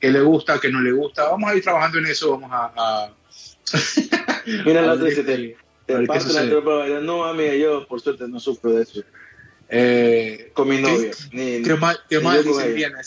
[0.00, 1.24] que le gusta, que no le gusta.
[1.28, 2.72] Vamos a ir trabajando en eso, vamos a...
[2.76, 3.14] a-
[4.64, 5.56] Mira la otra dice, qué-
[5.86, 6.86] te, te parto la tropa.
[7.00, 9.02] No, amiga, yo por suerte no sufro de eso.
[9.68, 10.82] eh, Con mi ¿Qué?
[10.82, 11.10] novia.
[11.32, 12.72] Ni, ¿Qué más, qué ni más yo con dice ella.
[12.74, 13.02] Liliana?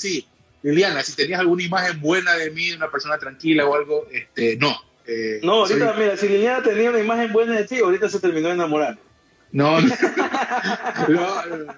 [0.66, 4.58] Liliana, si tenías alguna imagen buena de mí, de una persona tranquila o algo, este,
[4.58, 4.76] no.
[5.08, 8.20] Eh, No, ahorita, soy- mira, si Liliana tenía una imagen buena de ti, ahorita se
[8.20, 8.98] terminó de enamorar.
[9.52, 9.88] No, no,
[11.08, 11.76] no.